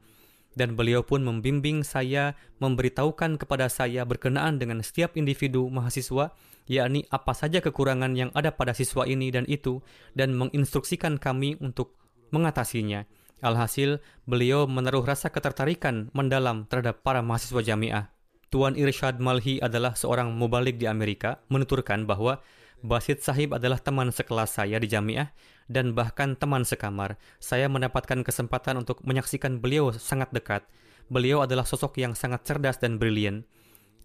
[0.57, 6.34] Dan beliau pun membimbing saya, memberitahukan kepada saya berkenaan dengan setiap individu mahasiswa,
[6.65, 9.86] yakni apa saja kekurangan yang ada pada siswa ini dan itu,
[10.17, 11.93] dan menginstruksikan kami untuk
[12.34, 13.05] mengatasinya.
[13.39, 18.11] Alhasil, beliau menaruh rasa ketertarikan mendalam terhadap para mahasiswa jamiah.
[18.49, 22.41] Tuan Irsyad Malhi adalah seorang mubalik di Amerika, menuturkan bahwa
[22.80, 25.36] Basit Sahib adalah teman sekelas saya di jamiah
[25.67, 27.19] dan bahkan teman sekamar.
[27.36, 30.63] Saya mendapatkan kesempatan untuk menyaksikan beliau sangat dekat.
[31.11, 33.43] Beliau adalah sosok yang sangat cerdas dan brilian,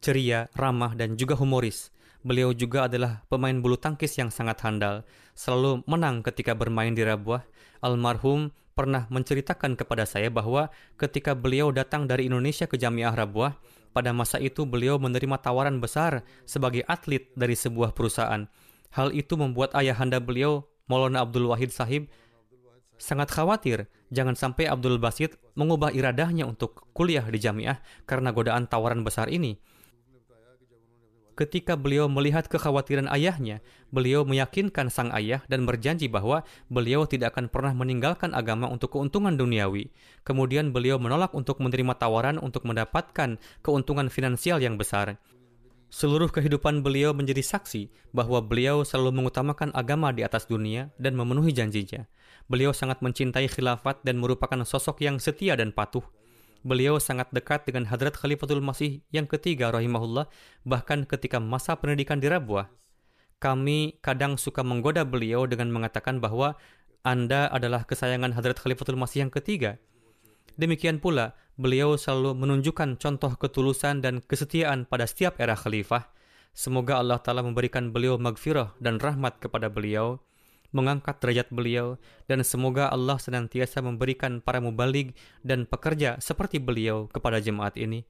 [0.03, 1.95] ceria, ramah, dan juga humoris.
[2.27, 5.07] Beliau juga adalah pemain bulu tangkis yang sangat handal,
[5.39, 7.47] selalu menang ketika bermain di Rabuah.
[7.79, 13.55] Almarhum pernah menceritakan kepada saya bahwa ketika beliau datang dari Indonesia ke Jamiah Rabuah,
[13.95, 18.51] pada masa itu beliau menerima tawaran besar sebagai atlet dari sebuah perusahaan.
[18.95, 22.07] Hal itu membuat ayahanda beliau, Maulana Abdul Wahid Sahib,
[22.95, 29.03] sangat khawatir jangan sampai Abdul Basit mengubah iradahnya untuk kuliah di jamiah karena godaan tawaran
[29.03, 29.59] besar ini.
[31.35, 33.59] Ketika beliau melihat kekhawatiran ayahnya,
[33.91, 39.35] beliau meyakinkan sang ayah dan berjanji bahwa beliau tidak akan pernah meninggalkan agama untuk keuntungan
[39.35, 39.91] duniawi.
[40.23, 45.19] Kemudian beliau menolak untuk menerima tawaran untuk mendapatkan keuntungan finansial yang besar.
[45.95, 51.55] Seluruh kehidupan beliau menjadi saksi bahwa beliau selalu mengutamakan agama di atas dunia dan memenuhi
[51.55, 52.11] janjinya.
[52.51, 56.03] Beliau sangat mencintai khilafat dan merupakan sosok yang setia dan patuh.
[56.67, 60.27] Beliau sangat dekat dengan Hadrat Khalifatul Masih yang ketiga rahimahullah
[60.67, 62.75] bahkan ketika masa pendidikan di Rabuah.
[63.39, 66.59] Kami kadang suka menggoda beliau dengan mengatakan bahwa
[67.07, 69.79] Anda adalah kesayangan Hadrat Khalifatul Masih yang ketiga.
[70.59, 76.11] Demikian pula, beliau selalu menunjukkan contoh ketulusan dan kesetiaan pada setiap era khalifah.
[76.55, 80.23] Semoga Allah Ta'ala memberikan beliau magfirah dan rahmat kepada beliau,
[80.71, 81.99] mengangkat derajat beliau,
[82.31, 88.07] dan semoga Allah senantiasa memberikan para mubalig dan pekerja seperti beliau kepada jemaat ini.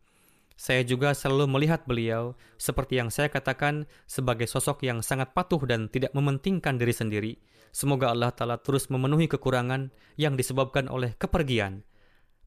[0.54, 5.90] Saya juga selalu melihat beliau, seperti yang saya katakan, sebagai sosok yang sangat patuh dan
[5.90, 7.32] tidak mementingkan diri sendiri.
[7.74, 11.82] Semoga Allah Ta'ala terus memenuhi kekurangan yang disebabkan oleh kepergian,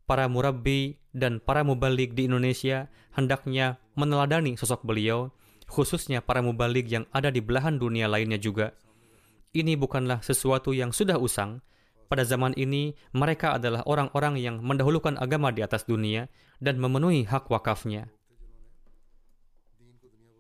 [0.08, 5.36] para murabbi dan para mubalik di Indonesia hendaknya meneladani sosok beliau,
[5.68, 8.72] khususnya para mubalik yang ada di belahan dunia lainnya juga.
[9.52, 11.60] Ini bukanlah sesuatu yang sudah usang.
[12.08, 16.32] Pada zaman ini, mereka adalah orang-orang yang mendahulukan agama di atas dunia
[16.64, 18.08] dan memenuhi hak wakafnya.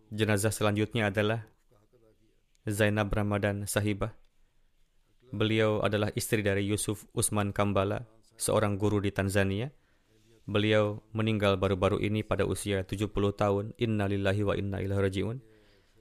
[0.07, 1.43] Jenazah selanjutnya adalah
[2.63, 4.15] Zainab Ramadan Sahibah.
[5.36, 8.07] Beliau adalah istri dari Yusuf Usman Kambala,
[8.38, 9.73] seorang guru di Tanzania.
[10.47, 13.75] Beliau meninggal baru-baru ini pada usia 70 tahun.
[13.75, 15.38] Innalillahi wa inna ilaihi rajiun.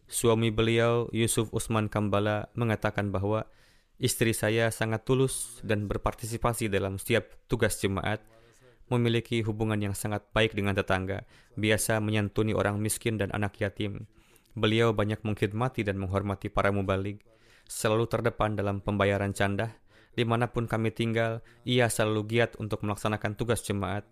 [0.07, 3.51] Suami beliau, Yusuf Usman Kambala, mengatakan bahwa
[3.99, 8.23] istri saya sangat tulus dan berpartisipasi dalam setiap tugas jemaat,
[8.87, 11.27] memiliki hubungan yang sangat baik dengan tetangga,
[11.59, 14.07] biasa menyantuni orang miskin dan anak yatim.
[14.55, 17.27] Beliau banyak mengkhidmati dan menghormati para mubalik,
[17.67, 19.75] selalu terdepan dalam pembayaran candah,
[20.17, 24.09] Di mana pun kami tinggal, ia selalu giat untuk melaksanakan tugas jemaat.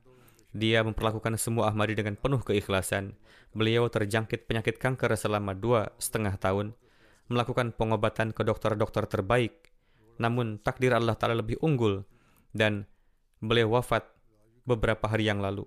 [0.53, 3.17] Dia memperlakukan semua Ahmadi dengan penuh keikhlasan.
[3.57, 6.77] Beliau terjangkit penyakit kanker selama dua setengah tahun,
[7.33, 9.73] melakukan pengobatan ke dokter-dokter terbaik.
[10.21, 12.05] Namun takdir Allah Ta'ala lebih unggul,
[12.55, 12.87] dan
[13.43, 14.07] beliau wafat
[14.69, 15.67] beberapa hari yang lalu.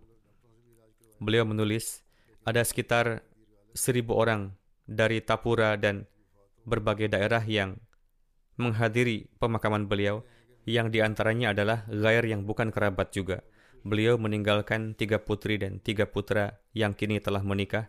[1.18, 2.06] Beliau menulis,
[2.46, 3.26] ada sekitar
[3.74, 4.54] seribu orang
[4.86, 6.06] dari Tapura dan
[6.64, 7.76] berbagai daerah yang
[8.58, 10.26] menghadiri pemakaman beliau,
[10.68, 13.46] yang di antaranya adalah Gair yang bukan kerabat juga.
[13.88, 17.88] Beliau meninggalkan tiga putri dan tiga putra yang kini telah menikah.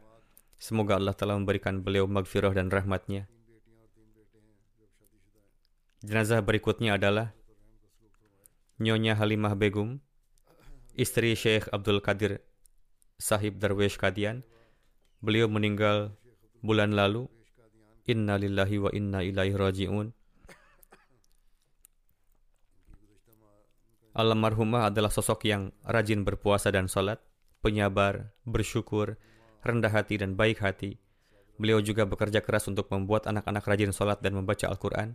[0.60, 3.26] Semoga Allah telah memberikan beliau magfirah dan rahmatnya.
[6.06, 7.34] Jenazah berikutnya adalah
[8.78, 9.98] Nyonya Halimah Begum,
[10.94, 12.38] istri Syekh Abdul Qadir
[13.18, 14.46] Sahib Darwish Kadian.
[15.18, 16.14] Beliau meninggal
[16.62, 17.26] bulan lalu.
[18.06, 20.14] Inna lillahi wa inna ilaihi raji'un.
[24.18, 27.22] Almarhumah adalah sosok yang rajin berpuasa dan sholat,
[27.62, 29.14] penyabar, bersyukur,
[29.62, 30.98] rendah hati dan baik hati.
[31.54, 35.14] Beliau juga bekerja keras untuk membuat anak-anak rajin sholat dan membaca Al-Quran.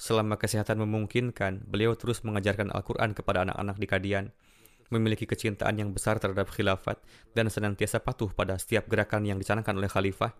[0.00, 4.26] Selama kesehatan memungkinkan, beliau terus mengajarkan Al-Quran kepada anak-anak di Kadian.
[4.88, 6.96] memiliki kecintaan yang besar terhadap khilafat
[7.36, 10.32] dan senantiasa patuh pada setiap gerakan yang dicanangkan oleh khalifah,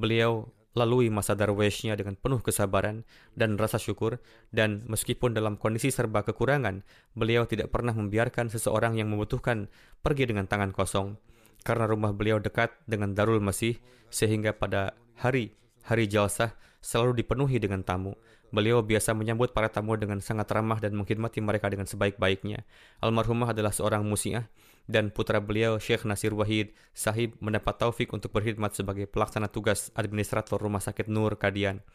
[0.00, 0.48] beliau
[0.78, 3.02] lalui masa darweshnya dengan penuh kesabaran
[3.34, 4.22] dan rasa syukur
[4.54, 6.86] dan meskipun dalam kondisi serba kekurangan,
[7.18, 9.66] beliau tidak pernah membiarkan seseorang yang membutuhkan
[10.00, 11.18] pergi dengan tangan kosong
[11.66, 13.76] karena rumah beliau dekat dengan Darul Masih
[14.08, 15.52] sehingga pada hari
[15.84, 18.16] hari jalsah selalu dipenuhi dengan tamu.
[18.50, 22.66] Beliau biasa menyambut para tamu dengan sangat ramah dan mengkhidmati mereka dengan sebaik-baiknya.
[22.98, 24.50] Almarhumah adalah seorang musiah
[24.90, 30.58] dan putra beliau Syekh Nasir Wahid sahib mendapat taufik untuk berkhidmat sebagai pelaksana tugas administrator
[30.58, 31.86] Rumah Sakit Nur Kadian.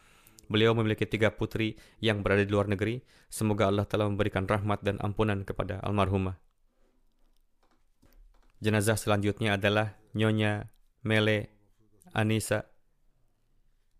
[0.47, 3.03] Beliau memiliki tiga putri yang berada di luar negeri.
[3.27, 6.39] Semoga Allah telah memberikan rahmat dan ampunan kepada almarhumah.
[8.63, 10.71] Jenazah selanjutnya adalah Nyonya
[11.03, 11.51] Mele
[12.15, 12.63] Anissa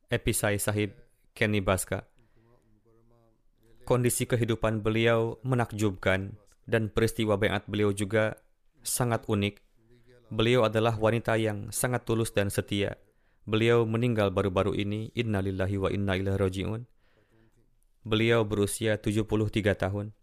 [0.08, 0.96] Episai Sahib
[1.36, 2.08] Kenny Baska.
[3.84, 8.45] Kondisi kehidupan beliau menakjubkan dan peristiwa bayat beliau juga
[8.86, 9.60] sangat unik.
[10.30, 13.02] Beliau adalah wanita yang sangat tulus dan setia.
[13.46, 16.82] Beliau meninggal baru-baru ini, innalillahi wa inna ilaihi raji'un.
[18.06, 20.14] Beliau berusia 73 tahun.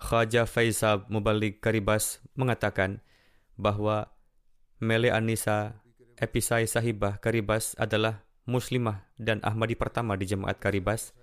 [0.00, 2.98] Khaja Faisal Mubalik Karibas mengatakan
[3.54, 4.10] bahwa
[4.80, 5.84] Mele Anissa
[6.16, 11.14] Episai Sahibah Karibas adalah muslimah dan Ahmadi pertama di jemaat Karibas.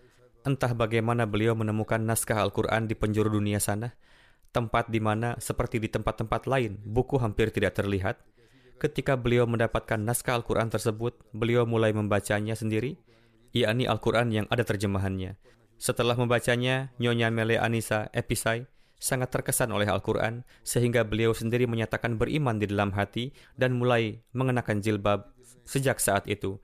[0.47, 3.91] Entah bagaimana beliau menemukan naskah Al-Quran di penjuru dunia sana,
[4.55, 8.23] tempat di mana seperti di tempat-tempat lain, buku hampir tidak terlihat.
[8.79, 12.95] Ketika beliau mendapatkan naskah Al-Quran tersebut, beliau mulai membacanya sendiri,
[13.51, 15.35] yakni Al-Quran yang ada terjemahannya.
[15.77, 18.65] Setelah membacanya, Nyonya Mele Anissa Episai
[18.97, 24.81] sangat terkesan oleh Al-Quran, sehingga beliau sendiri menyatakan beriman di dalam hati dan mulai mengenakan
[24.81, 25.33] jilbab
[25.67, 26.57] sejak saat itu.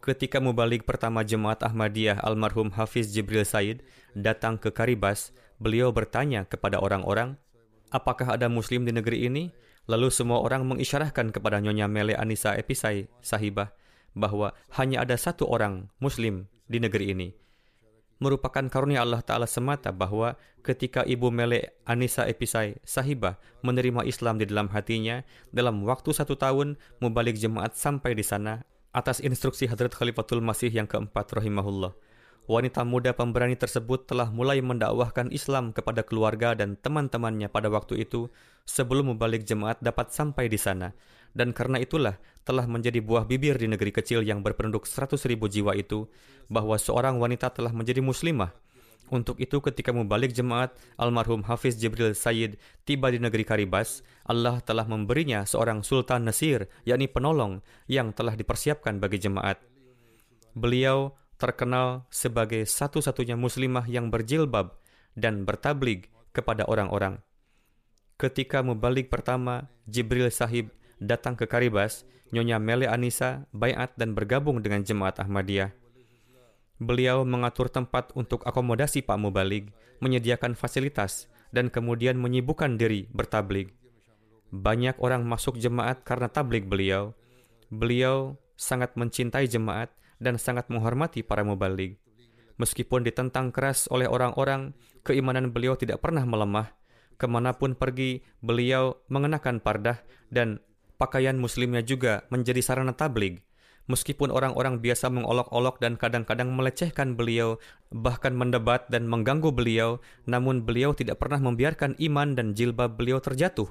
[0.00, 3.84] Ketika mubalik pertama jemaat Ahmadiyah almarhum Hafiz Jibril Said
[4.16, 7.36] datang ke Karibas, beliau bertanya kepada orang-orang,
[7.92, 9.52] apakah ada muslim di negeri ini?
[9.84, 13.76] Lalu semua orang mengisyarahkan kepada Nyonya Mele Anissa Episai sahibah
[14.16, 17.28] bahwa hanya ada satu orang muslim di negeri ini
[18.20, 24.44] merupakan karunia Allah Ta'ala semata bahwa ketika Ibu Mele Anissa Episai sahibah menerima Islam di
[24.44, 30.42] dalam hatinya, dalam waktu satu tahun, mubalik jemaat sampai di sana atas instruksi Hadrat Khalifatul
[30.42, 31.94] Masih yang keempat rahimahullah.
[32.50, 38.26] Wanita muda pemberani tersebut telah mulai mendakwahkan Islam kepada keluarga dan teman-temannya pada waktu itu
[38.66, 40.90] sebelum mubalik jemaat dapat sampai di sana
[41.32, 45.76] dan karena itulah telah menjadi buah bibir di negeri kecil yang berpenduduk 100 ribu jiwa
[45.78, 46.10] itu,
[46.50, 48.50] bahwa seorang wanita telah menjadi muslimah.
[49.10, 54.86] Untuk itu ketika membalik jemaat, almarhum Hafiz Jibril Sayyid tiba di negeri Karibas, Allah telah
[54.86, 57.58] memberinya seorang Sultan Nasir, yakni penolong,
[57.90, 59.58] yang telah dipersiapkan bagi jemaat.
[60.54, 64.78] Beliau terkenal sebagai satu-satunya muslimah yang berjilbab
[65.18, 67.18] dan bertablig kepada orang-orang.
[68.14, 70.70] Ketika membalik pertama, Jibril Sahib
[71.02, 75.79] datang ke Karibas, Nyonya Mele Anissa bayat dan bergabung dengan jemaat Ahmadiyah.
[76.80, 79.68] Beliau mengatur tempat untuk akomodasi Pak Mubalig,
[80.00, 83.76] menyediakan fasilitas, dan kemudian menyibukkan diri bertablig.
[84.50, 87.14] Banyak orang masuk jemaat karena tablig beliau.
[87.70, 92.00] Beliau sangat mencintai jemaat dan sangat menghormati para mubalig.
[92.60, 96.76] Meskipun ditentang keras oleh orang-orang, keimanan beliau tidak pernah melemah.
[97.16, 100.60] Ke mana pun pergi, beliau mengenakan pardah dan
[101.00, 103.40] pakaian muslimnya juga menjadi sarana tablig.
[103.88, 107.56] Meskipun orang-orang biasa mengolok-olok dan kadang-kadang melecehkan beliau,
[107.90, 113.70] bahkan mendebat dan mengganggu beliau, namun beliau tidak pernah membiarkan iman dan jilbab beliau terjatuh.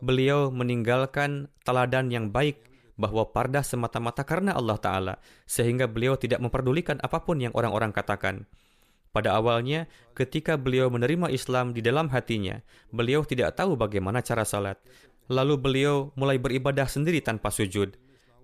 [0.00, 2.70] Beliau meninggalkan teladan yang baik
[3.00, 5.14] bahwa pardah semata-mata karena Allah Ta'ala,
[5.48, 8.44] sehingga beliau tidak memperdulikan apa pun yang orang-orang katakan.
[9.10, 12.62] Pada awalnya, ketika beliau menerima Islam di dalam hatinya,
[12.94, 14.78] beliau tidak tahu bagaimana cara salat.
[15.26, 17.98] Lalu beliau mulai beribadah sendiri tanpa sujud.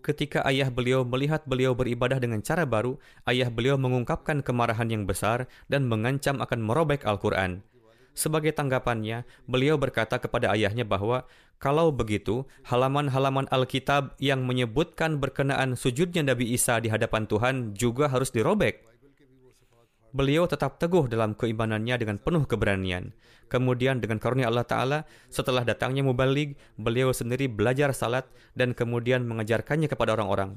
[0.07, 2.95] Ketika ayah beliau melihat beliau beribadah dengan cara baru,
[3.27, 7.67] ayah beliau mengungkapkan kemarahan yang besar dan mengancam akan merobek Al-Quran.
[8.15, 11.27] Sebagai tanggapannya, beliau berkata kepada ayahnya bahwa
[11.59, 18.31] kalau begitu, halaman-halaman Alkitab yang menyebutkan berkenaan sujudnya Nabi Isa di hadapan Tuhan juga harus
[18.31, 18.86] dirobek.
[20.17, 23.13] Beliau tetap teguh dalam keimanannya dengan penuh keberanian.
[23.53, 24.99] Kemudian dengan karunia Allah Ta'ala,
[25.29, 28.25] setelah datangnya mubalik, beliau sendiri belajar salat
[28.57, 30.57] dan kemudian mengajarkannya kepada orang-orang.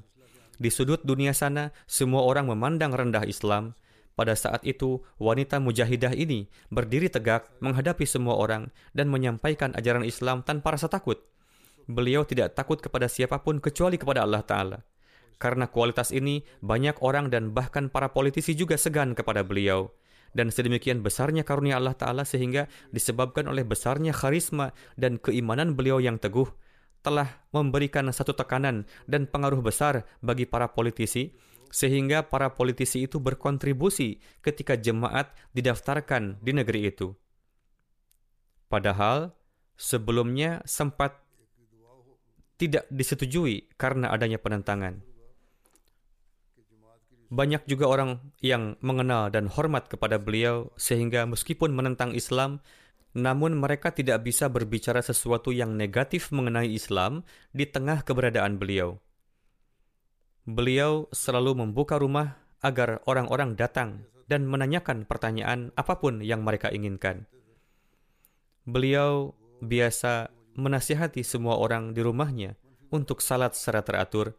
[0.56, 3.76] Di sudut dunia sana, semua orang memandang rendah Islam.
[4.16, 10.40] Pada saat itu, wanita mujahidah ini berdiri tegak menghadapi semua orang dan menyampaikan ajaran Islam
[10.48, 11.20] tanpa rasa takut.
[11.84, 14.80] Beliau tidak takut kepada siapa pun kecuali kepada Allah Ta'ala.
[15.40, 19.96] Karena kualitas ini, banyak orang dan bahkan para politisi juga segan kepada beliau.
[20.36, 26.20] Dan sedemikian besarnya karunia Allah Ta'ala sehingga disebabkan oleh besarnya karisma dan keimanan beliau yang
[26.20, 26.46] teguh,
[27.00, 31.34] telah memberikan satu tekanan dan pengaruh besar bagi para politisi,
[31.72, 37.16] sehingga para politisi itu berkontribusi ketika jemaat didaftarkan di negeri itu.
[38.70, 39.34] Padahal
[39.80, 41.26] sebelumnya sempat
[42.60, 45.09] tidak disetujui karena adanya penentangan.
[47.30, 52.58] Banyak juga orang yang mengenal dan hormat kepada beliau, sehingga meskipun menentang Islam,
[53.14, 57.22] namun mereka tidak bisa berbicara sesuatu yang negatif mengenai Islam
[57.54, 58.98] di tengah keberadaan beliau.
[60.50, 67.30] Beliau selalu membuka rumah agar orang-orang datang dan menanyakan pertanyaan apa pun yang mereka inginkan.
[68.66, 72.58] Beliau biasa menasihati semua orang di rumahnya
[72.90, 74.38] untuk salat secara teratur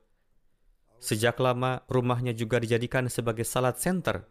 [1.01, 4.29] Sejak lama, rumahnya juga dijadikan sebagai salat center.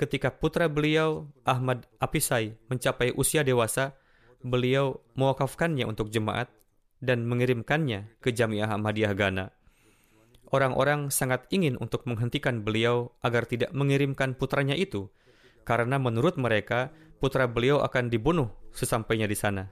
[0.00, 3.92] Ketika putra beliau, Ahmad Apisai, mencapai usia dewasa,
[4.40, 6.48] beliau mewakafkannya untuk jemaat
[7.04, 9.46] dan mengirimkannya ke Jamiah Ahmadiyah Ghana.
[10.48, 15.12] Orang-orang sangat ingin untuk menghentikan beliau agar tidak mengirimkan putranya itu,
[15.68, 19.68] karena menurut mereka, putra beliau akan dibunuh sesampainya di sana.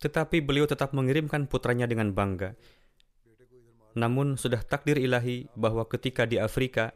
[0.00, 2.56] Tetapi beliau tetap mengirimkan putranya dengan bangga.
[3.94, 6.90] Namun sudah takdir ilahi bahwa ketika di Afrika,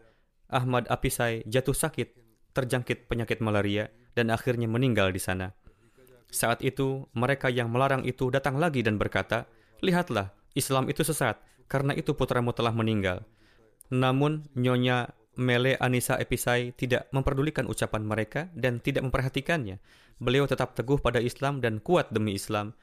[0.50, 2.08] Ahmad Apisai jatuh sakit,
[2.54, 5.54] terjangkit penyakit malaria, dan akhirnya meninggal di sana.
[6.28, 9.46] Saat itu, mereka yang melarang itu datang lagi dan berkata,
[9.80, 11.38] Lihatlah, Islam itu sesat,
[11.70, 13.22] karena itu putramu telah meninggal.
[13.94, 19.78] Namun, Nyonya Mele Anissa Episai tidak memperdulikan ucapan mereka dan tidak memperhatikannya.
[20.18, 22.74] Beliau tetap teguh pada Islam dan kuat demi Islam,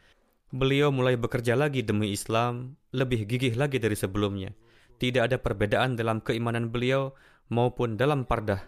[0.54, 4.54] Beliau mulai bekerja lagi demi Islam, lebih gigih lagi dari sebelumnya.
[5.02, 7.18] Tidak ada perbedaan dalam keimanan beliau
[7.50, 8.62] maupun dalam pardah.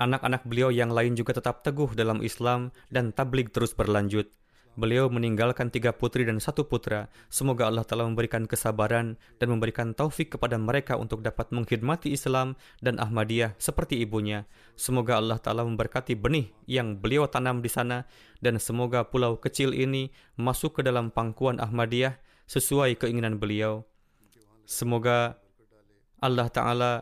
[0.00, 4.30] Anak-anak beliau yang lain juga tetap teguh dalam Islam dan tablik terus berlanjut.
[4.72, 7.12] Beliau meninggalkan tiga putri dan satu putra.
[7.28, 12.96] Semoga Allah telah memberikan kesabaran dan memberikan taufik kepada mereka untuk dapat mengkhidmati Islam dan
[12.96, 14.48] Ahmadiyah seperti ibunya.
[14.72, 18.08] Semoga Allah Ta'ala memberkati benih yang beliau tanam di sana
[18.40, 20.08] dan semoga pulau kecil ini
[20.40, 22.16] masuk ke dalam pangkuan Ahmadiyah
[22.48, 23.84] sesuai keinginan beliau.
[24.64, 25.36] Semoga
[26.16, 26.92] Allah Ta'ala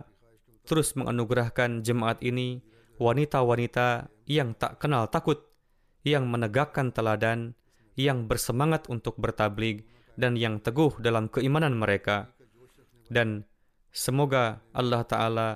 [0.66, 2.66] terus menganugerahkan jemaat ini
[2.98, 5.38] wanita-wanita yang tak kenal takut,
[6.02, 7.54] yang menegakkan teladan,
[8.00, 9.84] yang bersemangat untuk bertablig
[10.16, 12.32] dan yang teguh dalam keimanan mereka.
[13.10, 13.44] Dan
[13.92, 15.48] semoga Allah Ta'ala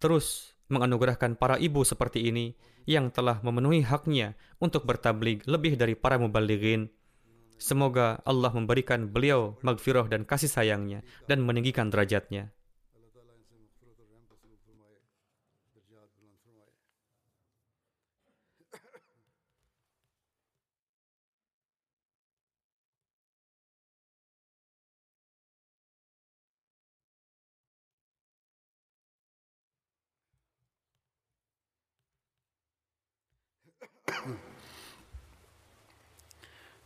[0.00, 6.20] terus menganugerahkan para ibu seperti ini yang telah memenuhi haknya untuk bertablig lebih dari para
[6.20, 6.88] mubalighin.
[7.56, 12.52] Semoga Allah memberikan beliau magfirah dan kasih sayangnya dan meninggikan derajatnya.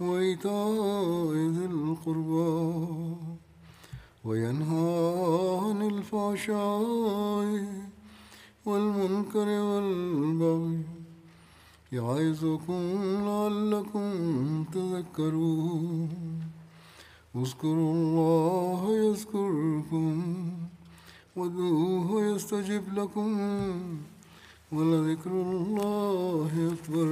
[0.00, 3.16] وإيتاء ذي القربى
[4.24, 4.90] وينهى
[5.62, 6.84] عن الفحشاء
[8.66, 10.78] والمنكر والبغي
[11.92, 12.82] يعظكم
[13.28, 14.08] لعلكم
[14.72, 16.08] تذكرون.
[17.36, 20.22] اذكروا الله يذكركم
[21.36, 23.30] وادعوه يستجب لكم
[24.72, 27.08] ولذكر الله أكبر.